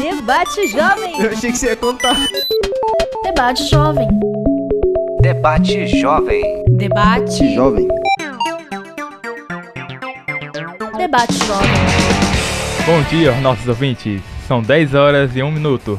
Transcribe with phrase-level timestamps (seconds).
[0.00, 1.20] Debate Jovem.
[1.20, 2.16] Eu achei que você ia contar.
[3.24, 4.08] Debate Jovem.
[5.20, 6.64] Debate Jovem.
[6.70, 7.54] Debate.
[7.54, 7.88] Jovem.
[10.96, 11.70] Debate Jovem.
[12.86, 14.22] Bom dia, nossos ouvintes.
[14.46, 15.98] São 10 horas e 1 minuto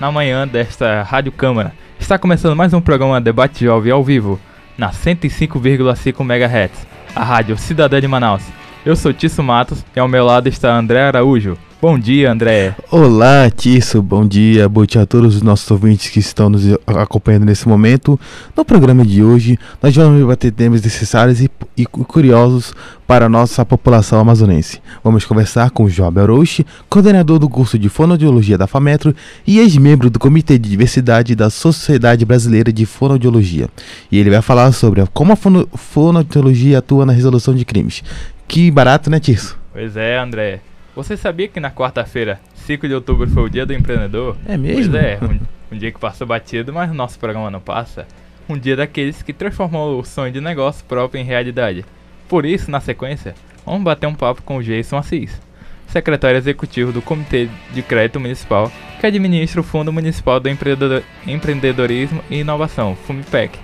[0.00, 1.72] na manhã desta Rádio Câmara.
[1.98, 4.38] Está começando mais um programa Debate Jovem ao vivo,
[4.76, 8.42] na 105,5 MHz, a Rádio Cidadã de Manaus.
[8.84, 11.56] Eu sou Tício Matos e ao meu lado está André Araújo.
[11.80, 12.74] Bom dia, André.
[12.90, 14.02] Olá, Tício.
[14.02, 14.68] Bom dia.
[14.68, 18.20] Bom dia a todos os nossos ouvintes que estão nos acompanhando nesse momento.
[18.54, 22.74] No programa de hoje, nós vamos debater temas necessários e, e curiosos
[23.06, 24.80] para a nossa população amazonense.
[25.02, 29.14] Vamos conversar com Job Arouche, coordenador do curso de Fonoaudiologia da FAMETRO
[29.46, 33.68] e ex-membro do Comitê de Diversidade da Sociedade Brasileira de Fonoaudiologia.
[34.10, 38.02] E ele vai falar sobre como a fono fonoaudiologia atua na resolução de crimes.
[38.46, 39.56] Que barato, né, Tício?
[39.72, 40.60] Pois é, André.
[40.94, 44.36] Você sabia que na quarta-feira, 5 de outubro, foi o dia do empreendedor?
[44.46, 44.92] É mesmo?
[44.92, 48.06] Pois é, um, um dia que passou batido, mas o nosso programa não passa.
[48.48, 51.84] Um dia daqueles que transformou o sonho de negócio próprio em realidade.
[52.28, 53.34] Por isso, na sequência,
[53.66, 55.40] vamos bater um papo com o Jason Assis,
[55.88, 58.70] secretário executivo do Comitê de Crédito Municipal,
[59.00, 63.58] que administra o Fundo Municipal do Empreendedor- Empreendedorismo e Inovação, FUMIPEC.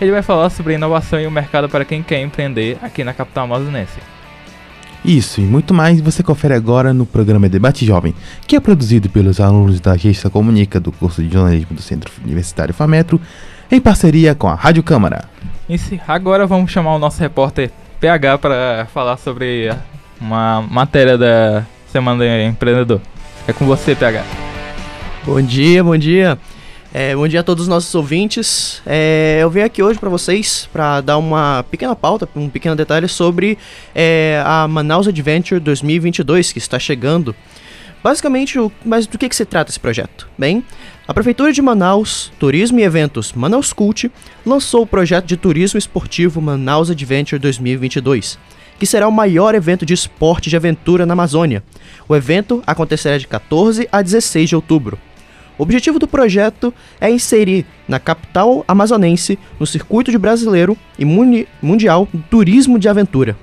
[0.00, 3.44] Ele vai falar sobre inovação e o mercado para quem quer empreender aqui na capital
[3.44, 3.98] amazonense.
[5.04, 8.14] Isso e muito mais você confere agora no programa Debate Jovem,
[8.46, 12.74] que é produzido pelos alunos da Agência Comunica do curso de jornalismo do Centro Universitário
[12.74, 13.20] FAMETRO,
[13.70, 15.24] em parceria com a Rádio Câmara.
[15.68, 19.78] E se- agora vamos chamar o nosso repórter PH para falar sobre a-
[20.20, 23.00] uma matéria da Semana do Empreendedor.
[23.48, 24.22] É com você, PH.
[25.24, 26.38] Bom dia, bom dia.
[26.92, 28.82] É, bom dia a todos os nossos ouvintes.
[28.84, 33.06] É, eu venho aqui hoje para vocês para dar uma pequena pauta, um pequeno detalhe
[33.06, 33.56] sobre
[33.94, 37.34] é, a Manaus Adventure 2022 que está chegando.
[38.02, 40.28] Basicamente, o, mas do que, que se trata esse projeto?
[40.36, 40.64] Bem,
[41.06, 44.10] a Prefeitura de Manaus, Turismo e Eventos Manaus Cult
[44.44, 48.36] lançou o projeto de turismo esportivo Manaus Adventure 2022,
[48.80, 51.62] que será o maior evento de esporte de aventura na Amazônia.
[52.08, 54.98] O evento acontecerá de 14 a 16 de outubro.
[55.60, 62.08] O objetivo do projeto é inserir na capital amazonense, no circuito de brasileiro e mundial
[62.30, 63.36] turismo de aventura.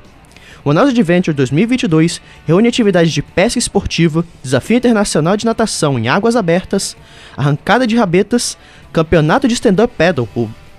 [0.65, 6.35] O Manaus Adventure 2022 reúne atividades de pesca esportiva, desafio internacional de natação em águas
[6.35, 6.97] abertas,
[7.37, 8.57] arrancada de rabetas,
[8.91, 10.27] campeonato de stand-up paddle,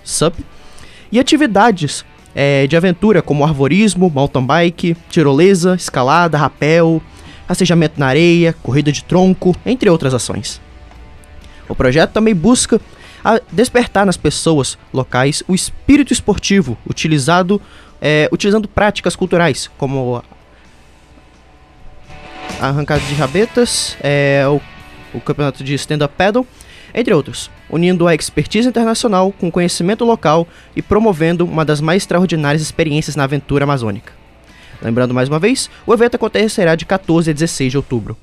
[0.03, 0.41] SUP,
[1.13, 7.01] e atividades eh, de aventura como arvorismo, mountain bike, tirolesa, escalada, rapel,
[7.47, 10.61] rastejamento na areia, corrida de tronco, entre outras ações.
[11.69, 12.81] O projeto também busca
[13.53, 17.61] despertar nas pessoas locais o espírito esportivo, utilizado,
[18.01, 20.23] é, utilizando práticas culturais, como
[22.61, 24.61] arrancada de rabetas, é, o,
[25.17, 26.47] o campeonato de stand-up paddle,
[26.95, 32.03] entre outros, unindo a expertise internacional com o conhecimento local e promovendo uma das mais
[32.03, 34.13] extraordinárias experiências na aventura amazônica.
[34.81, 38.17] Lembrando mais uma vez, o evento acontecerá de 14 a 16 de outubro.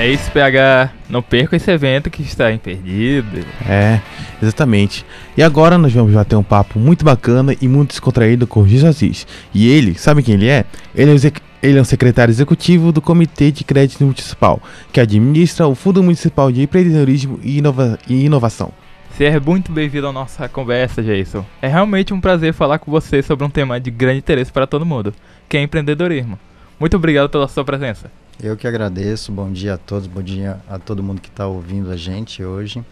[0.00, 0.90] É isso, PH.
[1.10, 3.42] Não perca esse evento que está imperdível.
[3.68, 4.00] É,
[4.40, 5.04] exatamente.
[5.36, 8.84] E agora nós vamos bater um papo muito bacana e muito descontraído com o Giz
[8.84, 9.26] Aziz.
[9.52, 10.64] E ele, sabe quem ele é?
[10.94, 15.74] Ele é, ele é o secretário executivo do Comitê de Crédito Municipal, que administra o
[15.74, 18.70] Fundo Municipal de Empreendedorismo e, Inova- e Inovação.
[19.16, 21.44] Seja muito bem-vindo à nossa conversa, Jason.
[21.60, 24.86] É realmente um prazer falar com você sobre um tema de grande interesse para todo
[24.86, 25.12] mundo,
[25.48, 26.38] que é empreendedorismo.
[26.78, 28.10] Muito obrigado pela sua presença.
[28.40, 31.90] Eu que agradeço, bom dia a todos, bom dia a todo mundo que está ouvindo
[31.90, 32.84] a gente hoje.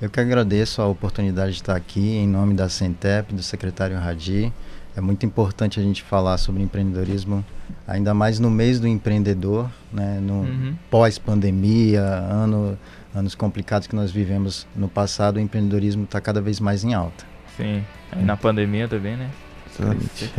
[0.00, 4.50] Eu que agradeço a oportunidade de estar aqui em nome da Centep, do secretário Radi.
[4.96, 7.44] É muito importante a gente falar sobre empreendedorismo,
[7.86, 10.74] ainda mais no mês do empreendedor, né, no Uhum.
[10.90, 12.78] pós-pandemia, ano,
[13.14, 17.24] anos complicados que nós vivemos no passado, o empreendedorismo está cada vez mais em alta.
[17.54, 19.30] Sim, aí na pandemia também, né?
[19.78, 20.32] Exatamente.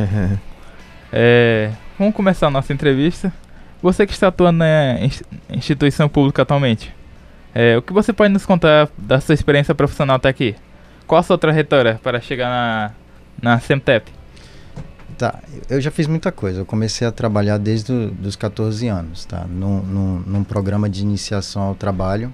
[1.12, 3.32] É, vamos começar a nossa entrevista.
[3.82, 6.94] Você que está atuando na ins- instituição pública atualmente,
[7.54, 10.54] é, o que você pode nos contar da sua experiência profissional até aqui?
[11.06, 12.90] Qual a sua trajetória para chegar na,
[13.40, 14.10] na Semtep?
[15.16, 16.60] Tá, eu já fiz muita coisa.
[16.60, 19.44] Eu comecei a trabalhar desde os 14 anos, tá?
[19.48, 22.32] Num, num, num programa de iniciação ao trabalho.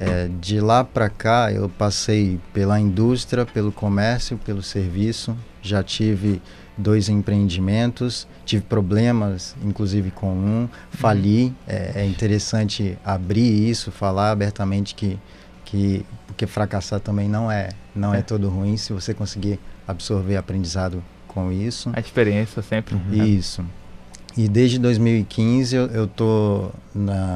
[0.00, 5.36] É, de lá para cá, eu passei pela indústria, pelo comércio, pelo serviço.
[5.60, 6.40] Já tive
[6.76, 11.52] dois empreendimentos, tive problemas, inclusive com um, fali.
[11.66, 15.18] É, é interessante abrir isso, falar abertamente que,
[15.64, 18.22] que porque fracassar também não é não é, É.
[18.22, 21.90] todo ruim se você conseguir absorver aprendizado com isso.
[21.92, 22.94] A experiência sempre.
[22.94, 23.26] né?
[23.26, 23.64] Isso.
[24.38, 26.72] E desde 2015 eu estou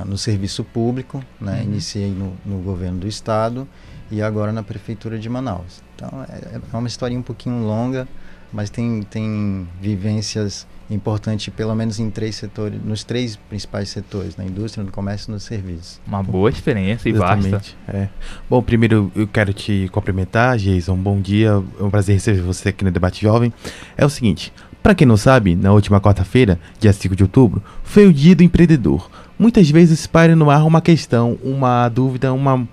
[0.07, 1.57] no serviço público, né?
[1.57, 1.65] Uhum.
[1.65, 3.67] iniciei no, no governo do estado
[4.09, 5.83] e agora na prefeitura de Manaus.
[5.97, 8.07] Então é, é uma historinha um pouquinho longa,
[8.53, 14.45] mas tem, tem vivências importantes, pelo menos em três setores, nos três principais setores, na
[14.45, 16.01] indústria, no comércio e no serviço.
[16.07, 17.49] Uma boa experiência e vasta.
[17.49, 17.77] Exatamente.
[17.89, 18.09] É.
[18.49, 20.95] Bom, primeiro eu quero te cumprimentar, Jason.
[20.95, 23.53] Bom dia, é um prazer receber você aqui no Debate Jovem.
[23.97, 24.53] É o seguinte,
[24.83, 28.43] para quem não sabe, na última quarta-feira, dia 5 de outubro, foi o dia do
[28.43, 29.09] empreendedor.
[29.39, 32.67] Muitas vezes paira no ar uma questão, uma dúvida, uma,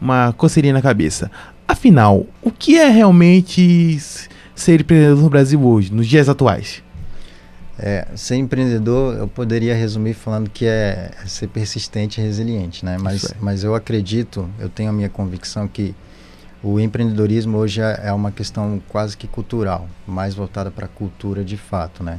[0.00, 1.30] uma coceirinha na cabeça.
[1.66, 3.98] Afinal, o que é realmente
[4.54, 6.82] ser empreendedor no Brasil hoje, nos dias atuais?
[7.78, 12.96] É, ser empreendedor, eu poderia resumir falando que é ser persistente e resiliente, né?
[12.98, 15.94] Mas, mas eu acredito, eu tenho a minha convicção que
[16.66, 21.44] o empreendedorismo hoje é é uma questão quase que cultural, mais voltada para a cultura
[21.44, 22.18] de fato, né?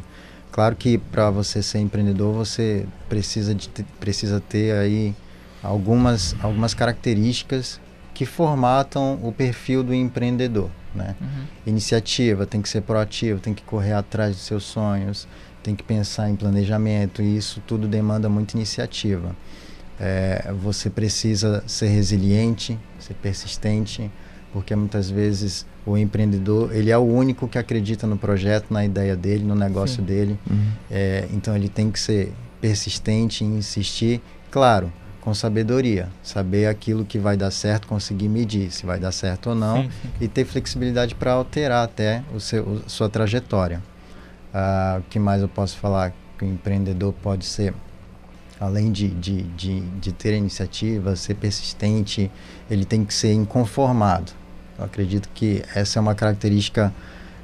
[0.52, 5.14] Claro que para você ser empreendedor, você precisa, de, precisa ter aí
[5.62, 7.80] algumas, algumas características
[8.14, 11.16] que formatam o perfil do empreendedor, né?
[11.20, 11.46] Uhum.
[11.68, 15.28] iniciativa, tem que ser proativo, tem que correr atrás dos seus sonhos,
[15.62, 19.36] tem que pensar em planejamento e isso tudo demanda muita iniciativa.
[20.00, 24.10] É, você precisa ser resiliente, ser persistente,
[24.54, 29.16] porque muitas vezes o empreendedor ele é o único que acredita no projeto, na ideia
[29.16, 30.04] dele, no negócio Sim.
[30.04, 30.40] dele.
[30.50, 30.68] Uhum.
[30.90, 34.22] É, então ele tem que ser persistente em insistir,
[34.52, 34.92] claro,
[35.22, 39.56] com sabedoria, saber aquilo que vai dar certo, conseguir medir se vai dar certo ou
[39.56, 40.10] não Sim, sim.
[40.22, 43.82] e ter flexibilidade para alterar até o seu, o- sua trajetória.
[44.54, 47.74] Ah, o que mais eu posso falar que o empreendedor pode ser,
[48.59, 52.31] além de, de, de, de ter iniciativa, ser persistente,
[52.69, 54.31] ele tem que ser inconformado.
[54.77, 56.94] Eu acredito que essa é uma característica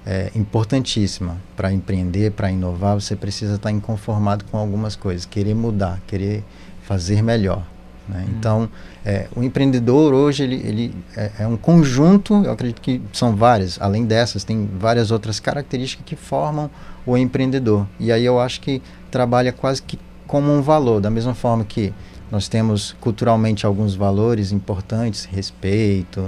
[0.06, 2.95] é, importantíssima para empreender, para inovar.
[2.95, 6.44] Você precisa estar inconformado com algumas coisas, querer mudar, querer
[6.83, 7.66] fazer melhor.
[8.07, 8.25] né?
[8.27, 8.33] Hum.
[8.38, 8.69] Então,
[9.06, 13.80] é, o empreendedor hoje ele, ele é, é um conjunto, eu acredito que são várias,
[13.81, 16.69] além dessas, tem várias outras características que formam
[17.06, 17.88] o empreendedor.
[18.00, 19.98] E aí eu acho que trabalha quase que
[20.33, 21.94] como um valor, da mesma forma que
[22.31, 26.25] nós temos culturalmente alguns valores importantes, respeito,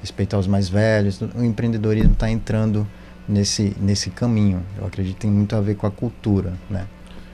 [0.00, 2.86] respeito aos mais velhos, o empreendedorismo está entrando
[3.28, 4.62] nesse, nesse caminho.
[4.78, 6.86] Eu acredito que tem muito a ver com a cultura, né?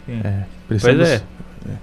[0.09, 1.15] É, precisamos, Pois é.
[1.69, 1.77] é.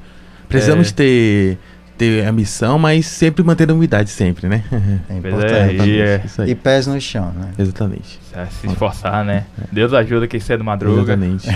[0.49, 0.93] Precisamos É.
[0.95, 1.57] ter,
[1.95, 4.63] ter a missão, mas sempre mantendo a humildade, sempre, né?
[5.07, 5.81] É Pois importante.
[5.81, 6.23] é, e é-.
[6.47, 7.51] E pés no chão, né?
[7.59, 8.19] Exatamente.
[8.33, 9.45] É, Se esforçar, né?
[9.71, 11.13] Deus ajuda quem cedo madruga.
[11.13, 11.47] Exatamente.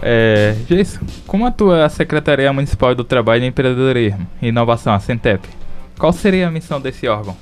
[0.00, 5.48] É, Jason, como atua a Secretaria Municipal do Trabalho e Empreendedorismo e Inovação, a Centep?
[5.98, 7.36] Qual seria a missão desse órgão?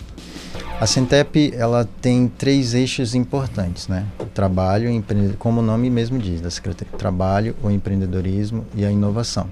[0.80, 4.04] A Centep ela tem três eixos importantes, né?
[4.18, 4.90] O trabalho,
[5.38, 9.48] como o nome mesmo diz, da Secretaria, trabalho, o empreendedorismo e a inovação.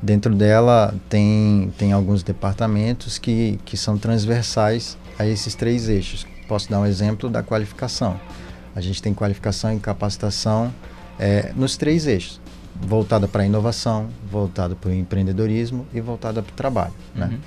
[0.00, 6.24] Dentro dela tem, tem alguns departamentos que, que são transversais a esses três eixos.
[6.46, 8.18] Posso dar um exemplo da qualificação.
[8.74, 10.72] A gente tem qualificação e capacitação
[11.18, 12.40] eh, nos três eixos,
[12.80, 16.92] voltada para a inovação, voltada para o empreendedorismo e voltada para o trabalho.
[17.14, 17.26] Né?
[17.32, 17.38] Uhum.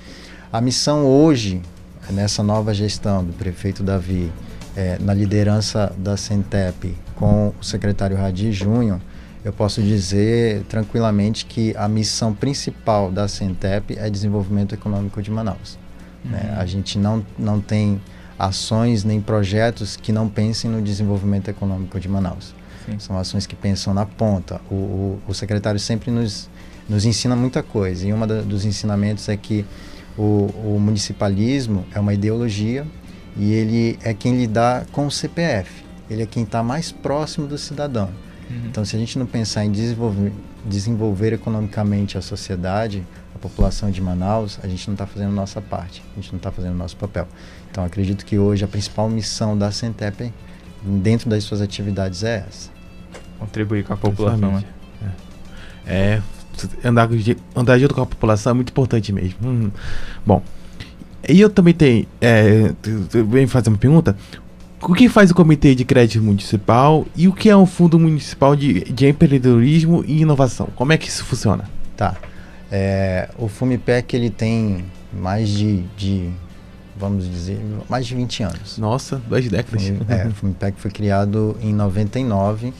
[0.52, 1.62] A missão hoje,
[2.10, 4.30] nessa nova gestão do prefeito Davi,
[4.76, 9.00] eh, na liderança da Centep, com o secretário Radi Júnior,
[9.44, 15.78] eu posso dizer tranquilamente que a missão principal da Centep é desenvolvimento econômico de Manaus.
[16.24, 16.50] né?
[16.52, 16.60] Uhum.
[16.60, 18.00] A gente não, não tem
[18.38, 22.54] ações nem projetos que não pensem no desenvolvimento econômico de Manaus.
[22.86, 22.98] Sim.
[22.98, 24.60] São ações que pensam na ponta.
[24.70, 26.48] O, o, o secretário sempre nos,
[26.88, 28.06] nos ensina muita coisa.
[28.06, 29.64] E um dos ensinamentos é que
[30.16, 32.86] o, o municipalismo é uma ideologia
[33.36, 35.70] e ele é quem lidar com o CPF.
[36.10, 38.10] Ele é quem está mais próximo do cidadão.
[38.50, 38.66] Uhum.
[38.66, 40.32] Então, se a gente não pensar em desenvolver,
[40.64, 45.60] desenvolver economicamente a sociedade, a população de Manaus, a gente não está fazendo a nossa
[45.60, 47.26] parte, a gente não está fazendo o nosso papel.
[47.70, 50.32] Então, acredito que hoje a principal missão da Centep,
[50.82, 52.71] dentro das suas atividades, é essa.
[53.46, 54.64] Contribuir com a população, né?
[55.86, 56.20] É,
[56.84, 59.36] andar, de- andar junto com a população é muito importante mesmo.
[59.44, 59.70] Hum.
[60.24, 60.42] Bom,
[61.28, 62.06] e eu também tenho.
[62.20, 62.72] É,
[63.28, 64.16] vem fazer uma pergunta.
[64.80, 68.56] O que faz o Comitê de Crédito Municipal e o que é um Fundo Municipal
[68.56, 70.68] de, de Empreendedorismo e Inovação?
[70.74, 71.64] Como é que isso funciona?
[71.96, 72.16] Tá.
[72.70, 76.30] É, o Fumipec ele tem mais de, de,
[76.96, 78.78] vamos dizer, mais de 20 anos.
[78.78, 79.86] Nossa, duas décadas.
[79.86, 82.72] Fumi- é, o Fumipec foi criado em 99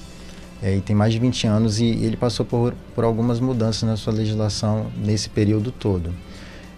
[0.63, 3.97] é, e tem mais de 20 anos e ele passou por, por algumas mudanças na
[3.97, 6.15] sua legislação nesse período todo.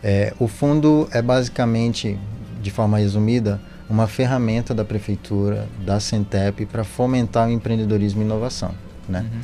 [0.02, 2.18] É, o fundo é basicamente,
[2.62, 8.74] de forma resumida, uma ferramenta da prefeitura, da Centep, para fomentar o empreendedorismo e inovação.
[9.08, 9.20] Né?
[9.20, 9.40] Uhum.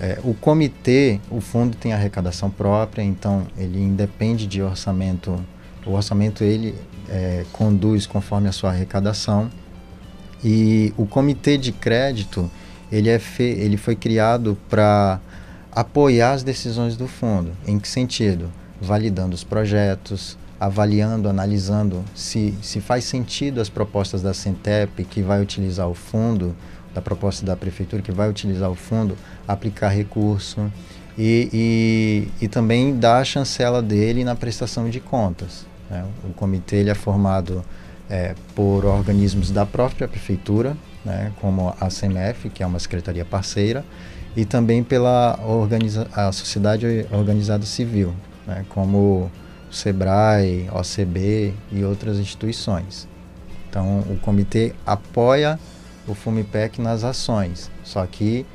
[0.00, 5.38] É, o comitê, o fundo tem arrecadação própria, então ele independe de orçamento.
[5.86, 6.74] O orçamento ele
[7.08, 9.50] é, conduz conforme a sua arrecadação.
[10.42, 12.50] E o comitê de crédito
[12.90, 15.20] ele, é fe, ele foi criado para
[15.72, 17.52] apoiar as decisões do fundo.
[17.66, 18.50] Em que sentido?
[18.80, 25.42] Validando os projetos, avaliando, analisando se, se faz sentido as propostas da Centep que vai
[25.42, 26.54] utilizar o fundo,
[26.94, 29.16] da proposta da prefeitura que vai utilizar o fundo,
[29.48, 30.70] aplicar recurso
[31.18, 31.50] e,
[32.40, 35.66] e, e também dar a chancela dele na prestação de contas.
[35.90, 36.04] Né?
[36.24, 37.64] O comitê ele é formado
[38.08, 43.84] é, por organismos da própria prefeitura, né, como a CMF, que é uma secretaria parceira,
[44.36, 48.14] e também pela organiza a sociedade organizada civil,
[48.46, 49.30] né, como o
[49.70, 53.08] SEBRAE, OCB e outras instituições.
[53.68, 55.58] Então, o comitê apoia
[56.06, 58.46] o FUMIPEC nas ações, só que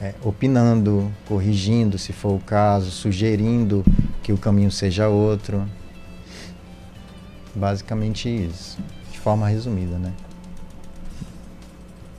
[0.00, 3.84] é, opinando, corrigindo, se for o caso, sugerindo
[4.22, 5.68] que o caminho seja outro.
[7.54, 8.78] Basicamente isso,
[9.10, 10.12] de forma resumida, né?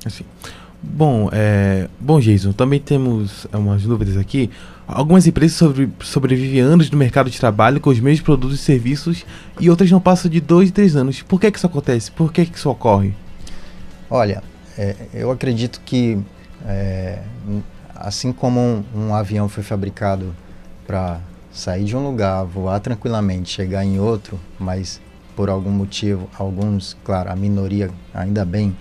[0.06, 0.24] Assim.
[0.82, 4.50] Bom, é, bom, Jason, também temos umas dúvidas aqui.
[4.88, 9.26] Algumas empresas sobre, sobrevivem anos no mercado de trabalho com os mesmos produtos e serviços
[9.60, 11.22] e outras não passam de dois, três anos.
[11.22, 12.10] Por que, que isso acontece?
[12.12, 13.14] Por que, que isso ocorre?
[14.10, 14.42] Olha,
[14.78, 16.18] é, eu acredito que
[16.66, 17.20] é,
[17.94, 20.34] assim como um, um, avião foi fabricado
[20.88, 21.20] para
[21.52, 25.02] sair de um lugar, voar tranquilamente, chegar em outro, mas
[25.36, 28.76] por algum motivo, alguns, claro, a minoria, ainda bem,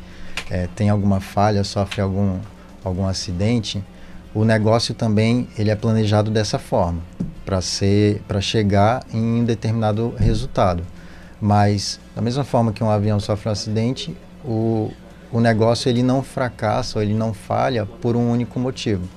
[0.50, 2.38] é, tem alguma falha, sofre algum,
[2.84, 3.82] algum acidente,
[4.34, 7.00] o negócio também ele é planejado dessa forma
[7.44, 10.82] para ser para chegar em um determinado resultado.
[11.40, 14.90] Mas da mesma forma que um avião sofre um acidente, o,
[15.32, 19.08] o negócio ele não fracassa ou ele não falha por um único motivo.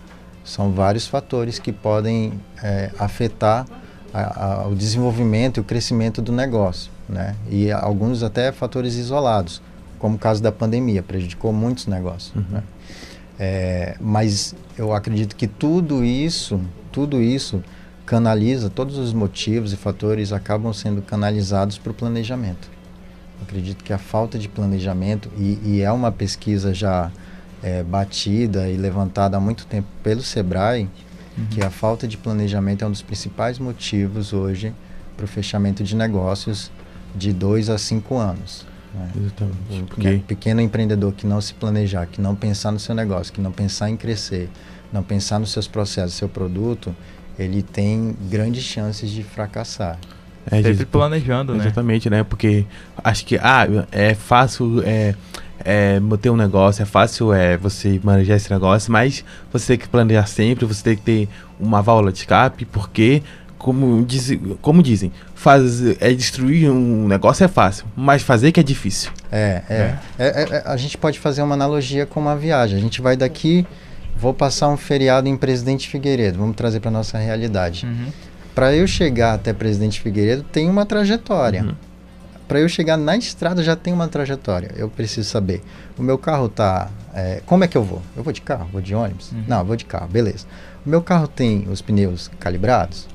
[0.44, 2.34] São vários fatores que podem
[2.64, 3.66] é, afetar
[4.14, 7.36] a, a, o desenvolvimento e o crescimento do negócio, né?
[7.50, 9.62] E alguns até fatores isolados
[10.02, 12.36] como o caso da pandemia, prejudicou muitos negócios.
[12.36, 12.44] Uhum.
[12.50, 12.64] Né?
[13.40, 16.60] É, mas eu acredito que tudo isso,
[16.92, 17.64] tudo isso
[18.04, 22.68] canaliza, todos os motivos e fatores acabam sendo canalizados para o planejamento.
[23.38, 27.12] Eu acredito que a falta de planejamento, e, e é uma pesquisa já
[27.62, 30.90] é, batida e levantada há muito tempo pelo SEBRAE,
[31.38, 31.46] uhum.
[31.52, 34.74] que a falta de planejamento é um dos principais motivos hoje
[35.16, 36.72] para o fechamento de negócios
[37.16, 38.71] de dois a cinco anos.
[38.94, 39.12] Né?
[39.16, 39.84] Exatamente.
[39.88, 40.10] Porque...
[40.10, 40.22] Né?
[40.28, 43.90] Pequeno empreendedor que não se planejar, que não pensar no seu negócio, que não pensar
[43.90, 44.50] em crescer,
[44.92, 46.96] não pensar nos seus processos, seu produto,
[47.38, 49.98] ele tem grandes chances de fracassar.
[50.50, 51.66] É, Sempre planejando, né?
[51.66, 52.24] Exatamente, né?
[52.24, 52.66] Porque
[53.04, 55.16] acho que ah, é fácil é,
[55.64, 59.88] é, manter um negócio, é fácil é, você manejar esse negócio, mas você tem que
[59.88, 61.30] planejar sempre, você tem que ter
[61.60, 63.22] uma válvula de escape, porque
[63.62, 68.64] como, diz, como dizem, faz, é destruir um negócio é fácil, mas fazer que é
[68.64, 69.12] difícil.
[69.32, 69.96] É, é.
[70.18, 70.26] é.
[70.26, 72.78] é, é a gente pode fazer uma analogia com uma viagem.
[72.78, 73.66] A gente vai daqui,
[74.18, 77.86] vou passar um feriado em Presidente Figueiredo, vamos trazer para nossa realidade.
[77.86, 78.08] Uhum.
[78.56, 81.64] Para eu chegar até Presidente Figueiredo, tem uma trajetória.
[81.64, 81.76] Uhum.
[82.48, 84.72] Para eu chegar na estrada já tem uma trajetória.
[84.76, 85.62] Eu preciso saber.
[85.98, 86.90] O meu carro tá.
[87.14, 88.02] É, como é que eu vou?
[88.18, 88.68] Eu vou de carro?
[88.72, 89.32] Vou de ônibus?
[89.32, 89.44] Uhum.
[89.48, 90.48] Não, vou de carro, beleza.
[90.84, 93.08] O meu carro tem os pneus calibrados?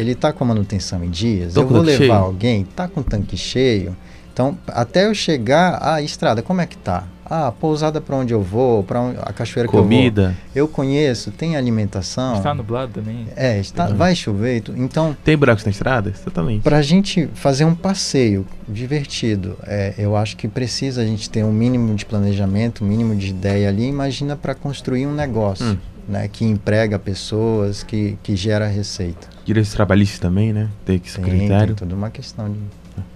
[0.00, 2.12] Ele está com a manutenção em dias, Tô eu vou levar cheio.
[2.12, 3.96] alguém, está com o tanque cheio.
[4.32, 7.04] Então, até eu chegar à estrada, como é que tá?
[7.32, 10.22] Ah, pousada para onde eu vou, para a cachoeira Comida.
[10.52, 10.68] que eu vou.
[10.68, 12.36] Eu conheço, tem alimentação.
[12.36, 13.28] Está nublado também.
[13.36, 14.64] É, está, vai chover.
[14.76, 16.10] Então, tem buracos na estrada?
[16.10, 16.62] Exatamente.
[16.62, 21.44] Para a gente fazer um passeio divertido, é, eu acho que precisa a gente ter
[21.44, 23.86] um mínimo de planejamento, um mínimo de ideia ali.
[23.86, 25.66] Imagina para construir um negócio.
[25.66, 29.28] Hum né, que emprega pessoas, que, que gera receita.
[29.44, 30.68] Direitos trabalhistas também, né?
[30.84, 31.68] Tem que ser critério.
[31.68, 32.58] Tem toda uma questão de...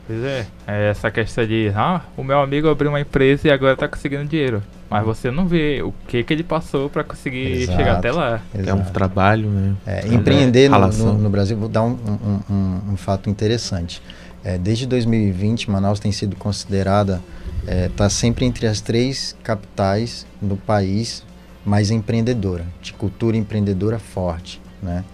[0.06, 3.72] Pois é, é essa questão de, ah, o meu amigo abriu uma empresa e agora
[3.72, 4.62] está conseguindo dinheiro.
[4.88, 8.40] Mas você não vê o que que ele passou para conseguir exato, chegar até lá.
[8.54, 8.70] Exato.
[8.70, 9.74] É um trabalho, né?
[9.86, 14.00] É, empreender no, no, no, Brasil, vou dar um, um, um, um fato interessante.
[14.44, 17.22] É, desde 2020, Manaus tem sido considerada,
[17.66, 21.24] está é, sempre entre as três capitais do país
[21.64, 25.04] mais empreendedora, de cultura empreendedora forte, né?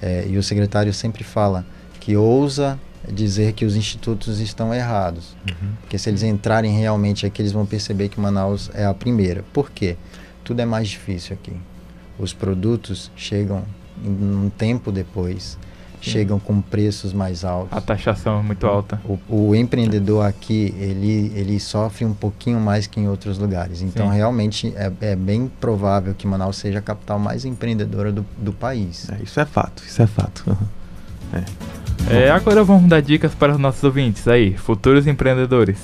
[0.00, 1.64] É, e o secretário sempre fala
[2.00, 5.70] que ousa dizer que os institutos estão errados, uhum.
[5.80, 9.44] porque se eles entrarem realmente aqui, eles vão perceber que Manaus é a primeira.
[9.52, 9.96] Por quê?
[10.44, 11.52] Tudo é mais difícil aqui.
[12.18, 13.64] Os produtos chegam
[14.04, 15.58] um tempo depois.
[16.00, 17.76] Chegam com preços mais altos.
[17.76, 19.00] A taxação é muito alta.
[19.04, 23.82] O, o empreendedor aqui, ele, ele sofre um pouquinho mais que em outros lugares.
[23.82, 24.16] Então, Sim.
[24.16, 29.08] realmente, é, é bem provável que Manaus seja a capital mais empreendedora do, do país.
[29.10, 30.56] É, isso é fato, isso é fato.
[32.08, 35.76] É, agora vamos dar dicas para os nossos ouvintes aí, futuros empreendedores.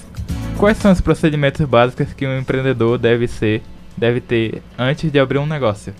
[0.57, 3.61] Quais são os procedimentos básicos que um empreendedor deve ser,
[3.97, 5.92] deve ter antes de abrir um negócio?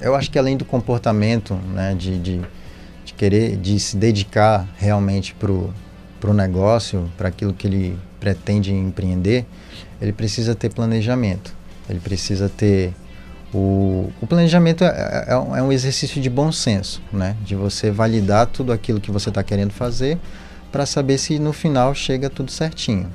[0.00, 2.40] Eu acho que além do comportamento, né, de, de
[3.18, 9.44] querer, de se dedicar realmente para o negócio, para aquilo que ele pretende empreender,
[10.00, 11.54] ele precisa ter planejamento.
[11.90, 12.94] Ele precisa ter
[13.52, 17.34] o, o planejamento é, é, um- é um exercício de bom senso, né?
[17.44, 20.18] De você validar tudo aquilo que você está querendo fazer
[20.70, 23.10] para saber se no final chega tudo certinho.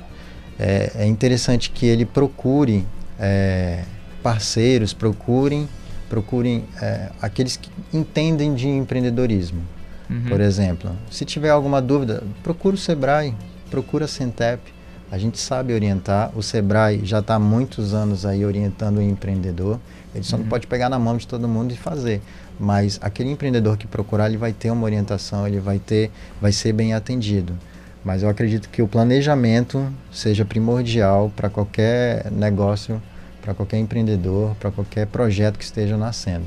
[0.58, 2.84] É, é interessante que ele procure
[3.18, 3.84] é,
[4.22, 5.68] parceiros, procurem,
[6.08, 9.62] procurem é, aqueles que entendem de empreendedorismo.
[10.08, 10.24] Uhum.
[10.28, 13.34] Por exemplo, se tiver alguma dúvida, procura o Sebrae,
[13.70, 14.60] procura a Centep.
[15.10, 16.30] A gente sabe orientar.
[16.34, 19.78] O Sebrae já está há muitos anos aí orientando o empreendedor.
[20.14, 20.50] Ele só não Uhum.
[20.50, 22.20] pode pegar na mão de todo mundo e fazer.
[22.58, 26.72] Mas aquele empreendedor que procurar, ele vai ter uma orientação, ele vai ter, vai ser
[26.72, 27.52] bem atendido.
[28.04, 33.00] Mas eu acredito que o planejamento seja primordial para qualquer negócio,
[33.40, 36.44] para qualquer empreendedor, para qualquer projeto que esteja nascendo.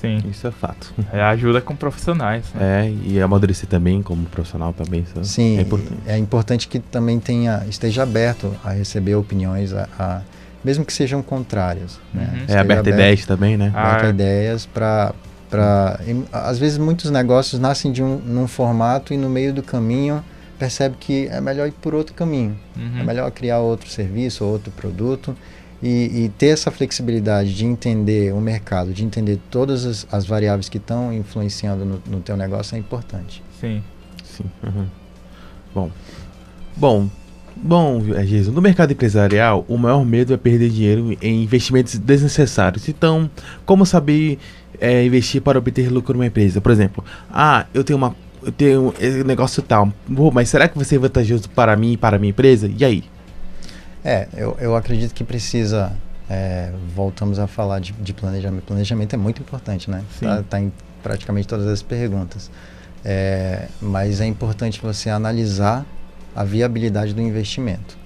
[0.00, 0.18] Sim.
[0.30, 0.94] Isso é fato.
[1.12, 2.44] É, ajuda com profissionais.
[2.54, 2.86] né?
[2.86, 5.04] É, e amadurecer também como profissional também.
[5.22, 6.00] Sim, é importante.
[6.06, 10.20] é importante que também tenha, esteja aberto a receber opiniões, a, a-
[10.64, 11.98] mesmo que sejam contrárias.
[12.14, 12.28] Né?
[12.32, 12.38] Uhum.
[12.38, 13.70] É Esteja aberto a ideias também, né?
[13.74, 14.10] Ah, aberto a é.
[14.10, 15.12] ideias para
[15.50, 15.98] para
[16.32, 20.22] às vezes muitos negócios nascem de um num formato e no meio do caminho
[20.56, 23.00] percebe que é melhor ir por outro caminho Uhum.
[23.00, 25.36] é melhor criar outro serviço outro produto
[25.82, 30.68] e, e ter essa flexibilidade de entender o mercado de entender todas as, as variáveis
[30.68, 33.82] que estão influenciando no, no teu negócio é importante Sim.
[34.24, 34.44] Sim.
[34.62, 34.86] uhum.
[35.74, 35.90] Bom.
[36.76, 37.08] Bom.
[37.62, 42.88] Bom, é, Jesus, no mercado empresarial, o maior medo é perder dinheiro em investimentos desnecessários.
[42.88, 43.30] Então,
[43.66, 44.38] como saber
[44.80, 46.60] é, investir para obter lucro numa empresa?
[46.60, 48.16] Por exemplo, ah, eu tenho uma.
[48.42, 49.92] Eu tenho esse negócio tal.
[50.32, 52.70] Mas será que vai ser vantajoso para mim e para a minha empresa?
[52.74, 53.04] E aí?
[54.04, 55.92] É, eu, eu acredito que precisa.
[56.28, 58.64] é, voltamos a falar de, de planejamento.
[58.64, 60.04] Planejamento é muito importante, né?
[60.18, 60.26] Sim.
[60.48, 62.50] Tá, em praticamente todas as perguntas.
[63.04, 65.84] É, mas é importante você analisar
[66.36, 67.98] a viabilidade do investimento.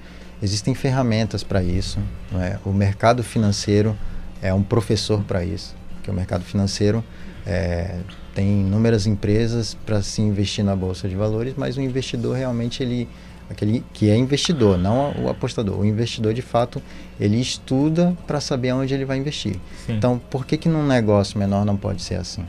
[0.43, 1.99] Existem ferramentas para isso.
[2.35, 2.59] é?
[2.65, 3.97] O mercado financeiro
[4.41, 5.75] é um professor para isso.
[5.95, 7.05] Porque o mercado financeiro
[7.47, 7.97] é,
[8.35, 13.09] tem inúmeras empresas para se investir na bolsa de valores, mas o investidor realmente ele
[13.49, 15.79] aquele que é investidor, não o apostador.
[15.79, 16.83] O investidor de fato
[17.19, 19.57] ele estuda para saber onde ele vai investir.
[19.87, 19.97] Sim.
[19.97, 22.45] Então, por que que num negócio menor não pode ser assim?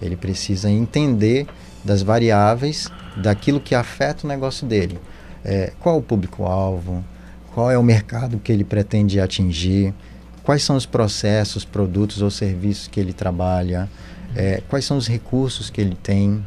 [0.00, 1.46] Ele precisa entender
[1.84, 4.98] das variáveis daquilo que afeta o negócio dele.
[5.44, 7.04] É, qual o público-alvo?
[7.54, 9.94] Qual é o mercado que ele pretende atingir?
[10.42, 13.88] Quais são os processos, produtos ou serviços que ele trabalha?
[14.34, 16.44] É, quais são os recursos que ele tem?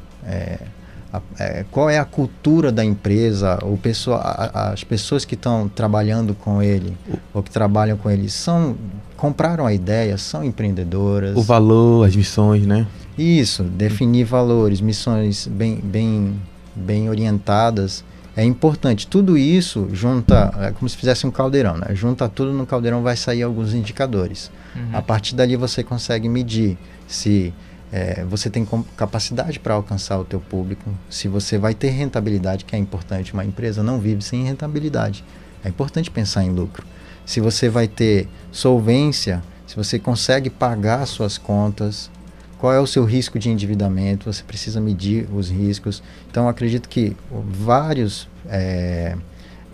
[1.13, 3.59] É, a- é, qual é a cultura da empresa?
[3.63, 6.97] O pessoa, a- as pessoas que estão trabalhando com ele
[7.33, 8.75] ou que trabalham com ele são
[9.17, 11.37] compraram a ideia, são empreendedoras.
[11.37, 12.87] O valor, as missões, né?
[13.15, 16.41] Isso, definir valores, missões bem, bem,
[16.75, 18.03] bem orientadas
[18.35, 19.05] é importante.
[19.05, 21.87] Tudo isso junta, é como se fizesse um caldeirão, né?
[21.93, 24.49] Junta tudo no caldeirão vai sair alguns indicadores.
[24.75, 24.89] Uhum.
[24.93, 26.75] A partir dali você consegue medir
[27.07, 27.53] se
[27.91, 32.75] é, você tem capacidade para alcançar o teu público, se você vai ter rentabilidade, que
[32.75, 33.33] é importante.
[33.33, 35.23] Uma empresa não vive sem rentabilidade.
[35.63, 36.85] É importante pensar em lucro.
[37.25, 42.09] Se você vai ter solvência, se você consegue pagar suas contas,
[42.57, 46.01] qual é o seu risco de endividamento, você precisa medir os riscos.
[46.29, 49.17] Então, acredito que vários é,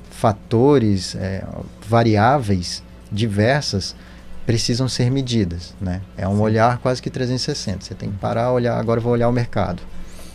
[0.09, 1.45] fatores, é,
[1.87, 3.95] variáveis diversas
[4.47, 6.01] precisam ser medidas, né?
[6.17, 7.83] É um olhar quase que 360.
[7.83, 9.83] Você tem que parar, olhar, agora eu vou olhar o mercado.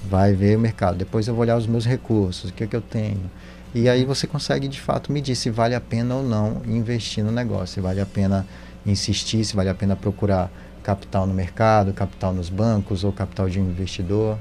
[0.05, 0.98] Vai ver o mercado.
[0.98, 3.31] Depois eu vou olhar os meus recursos, o que é que eu tenho.
[3.75, 7.33] E aí você consegue de fato medir se vale a pena ou não investir no
[7.33, 8.46] negócio, se vale a pena
[8.85, 10.51] insistir, se vale a pena procurar
[10.83, 14.37] capital no mercado, capital nos bancos ou capital de um investidor.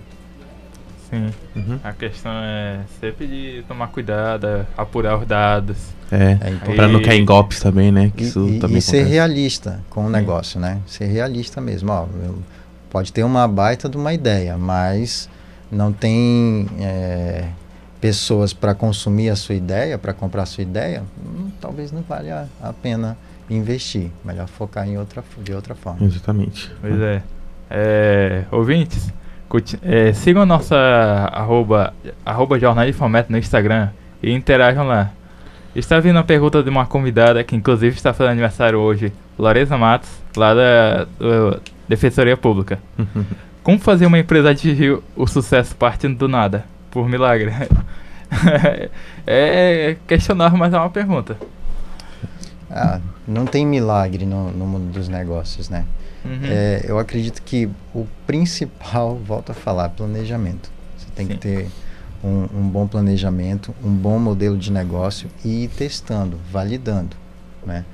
[1.09, 1.31] Sim.
[1.55, 1.79] Uhum.
[1.81, 5.77] A questão é sempre de tomar cuidado, apurar os dados.
[6.11, 6.37] É.
[6.41, 6.75] É.
[6.75, 8.11] Pra não cair em golpes também, né?
[8.15, 9.13] Que E, isso e- também e ser acontece.
[9.13, 10.79] realista com o negócio, né?
[10.85, 11.91] Ser realista mesmo.
[11.91, 12.37] Ó, eu-
[12.89, 15.29] pode ter uma baita de uma ideia, mas
[15.71, 17.45] não tem é,
[18.01, 22.49] pessoas para consumir a sua ideia, para comprar a sua ideia, hum, talvez não valha
[22.61, 23.17] a pena
[23.49, 24.09] investir.
[24.25, 26.05] Melhor focar em outra, de outra forma.
[26.05, 26.69] Exatamente.
[26.81, 27.21] Pois é.
[27.69, 29.07] É, Ouvintes,
[29.81, 30.75] é, sigam nossa
[31.31, 31.93] arroba,
[32.25, 33.89] arroba Jornal de Fomento no Instagram
[34.21, 35.11] e interajam lá.
[35.75, 40.09] Está vindo a pergunta de uma convidada que inclusive está fazendo aniversário hoje, Larissa Matos,
[40.35, 42.79] lá da do Defensoria Pública.
[43.63, 46.65] Como fazer uma empresa atingir o sucesso partindo do nada?
[46.89, 47.53] Por milagre.
[49.25, 51.37] é questionável, mas é uma pergunta.
[52.69, 55.85] Ah, não tem milagre no, no mundo dos negócios, né?
[56.25, 56.39] Uhum.
[56.43, 60.69] É, eu acredito que o principal, volto a falar, planejamento.
[60.97, 61.39] Você tem que Sim.
[61.39, 61.67] ter
[62.23, 67.15] um, um bom planejamento, um bom modelo de negócio e ir testando, validando,
[67.65, 67.85] né?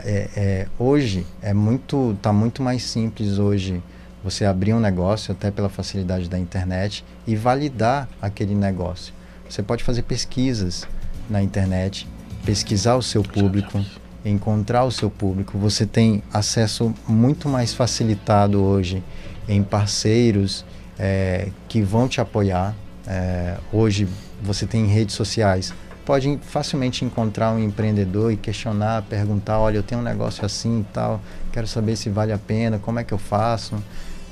[0.00, 3.82] É, é, hoje é muito, tá muito mais simples hoje
[4.22, 9.14] você abrir um negócio até pela facilidade da internet e validar aquele negócio.
[9.48, 10.86] Você pode fazer pesquisas
[11.30, 12.06] na internet,
[12.44, 13.84] pesquisar o seu público,
[14.24, 15.56] encontrar o seu público.
[15.58, 19.02] Você tem acesso muito mais facilitado hoje
[19.48, 20.64] em parceiros
[20.98, 22.74] eh, que vão te apoiar.
[23.06, 24.08] Eh, hoje
[24.42, 25.72] você tem redes sociais.
[26.04, 30.84] Pode facilmente encontrar um empreendedor e questionar, perguntar, olha, eu tenho um negócio assim e
[30.92, 31.20] tal,
[31.52, 33.74] quero saber se vale a pena, como é que eu faço.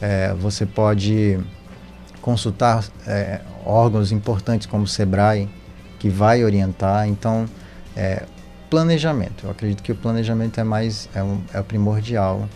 [0.00, 1.38] Eh, você pode
[2.20, 5.48] consultar eh, órgãos importantes como o Sebrae,
[5.98, 7.08] que vai orientar.
[7.08, 7.46] Então,
[7.96, 8.24] eh,
[8.74, 9.44] planejamento.
[9.44, 12.48] Eu acredito que o planejamento é mais é, um, é primordial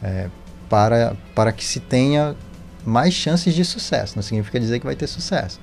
[0.00, 0.28] é,
[0.68, 2.36] para, para que se tenha
[2.86, 4.14] mais chances de sucesso.
[4.16, 5.60] Não significa dizer que vai ter sucesso.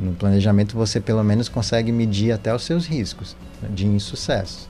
[0.00, 3.36] No planejamento você pelo menos consegue medir até os seus riscos
[3.68, 4.68] de insucesso.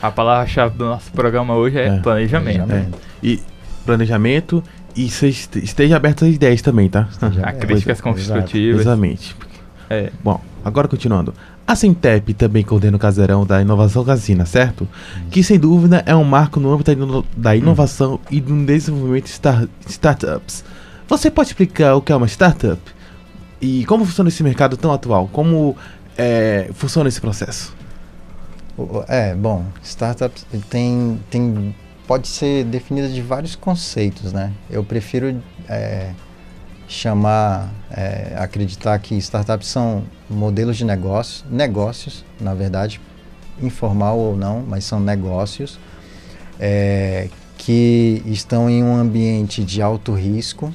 [0.00, 2.66] A palavra-chave do nosso programa hoje é, É, planejamento.
[2.66, 2.98] planejamento.
[3.22, 3.40] E
[3.84, 4.62] planejamento
[4.96, 7.08] e esteja aberto às ideias também, tá?
[7.42, 8.02] A críticas Exato.
[8.02, 8.80] construtivas.
[8.82, 9.36] Exatamente.
[9.88, 10.10] É.
[10.22, 11.34] Bom, agora continuando.
[11.66, 14.88] A Centep também coordena o casarão da inovação casina, certo?
[15.30, 19.24] Que sem dúvida é um marco no âmbito da ino- da inovação e do desenvolvimento
[19.24, 20.64] de star- startups.
[21.10, 22.80] Você pode explicar o que é uma startup?
[23.60, 25.26] E como funciona esse mercado tão atual?
[25.32, 25.76] Como
[26.16, 27.74] é, funciona esse processo?
[29.08, 31.74] É, bom, startups tem, tem,
[32.06, 34.52] pode ser definida de vários conceitos, né?
[34.70, 36.12] Eu prefiro é,
[36.86, 43.00] chamar, é, acreditar que startups são modelos de negócio, negócios, na verdade,
[43.60, 45.76] informal ou não, mas são negócios
[46.60, 50.72] é, que estão em um ambiente de alto risco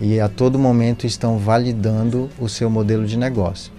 [0.00, 3.72] e a todo momento estão validando o seu modelo de negócio.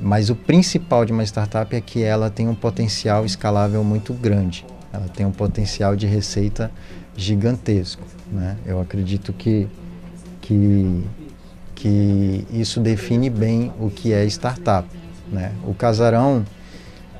[0.00, 4.64] Mas o principal de uma startup é que ela tem um potencial escalável muito grande.
[4.92, 6.70] Ela tem um potencial de receita
[7.16, 8.02] gigantesco.
[8.30, 8.56] Né?
[8.66, 9.66] Eu acredito que,
[10.40, 11.04] que,
[11.74, 14.88] que isso define bem o que é startup.
[15.30, 15.52] Né?
[15.64, 16.44] O casarão,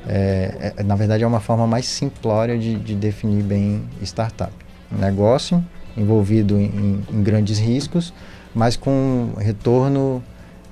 [0.07, 4.53] é, é- na verdade, é uma forma mais simplória de, de definir bem startup.
[4.91, 5.65] Negócio
[5.97, 8.13] envolvido em, em- grandes riscos,
[8.55, 10.23] mas com retorno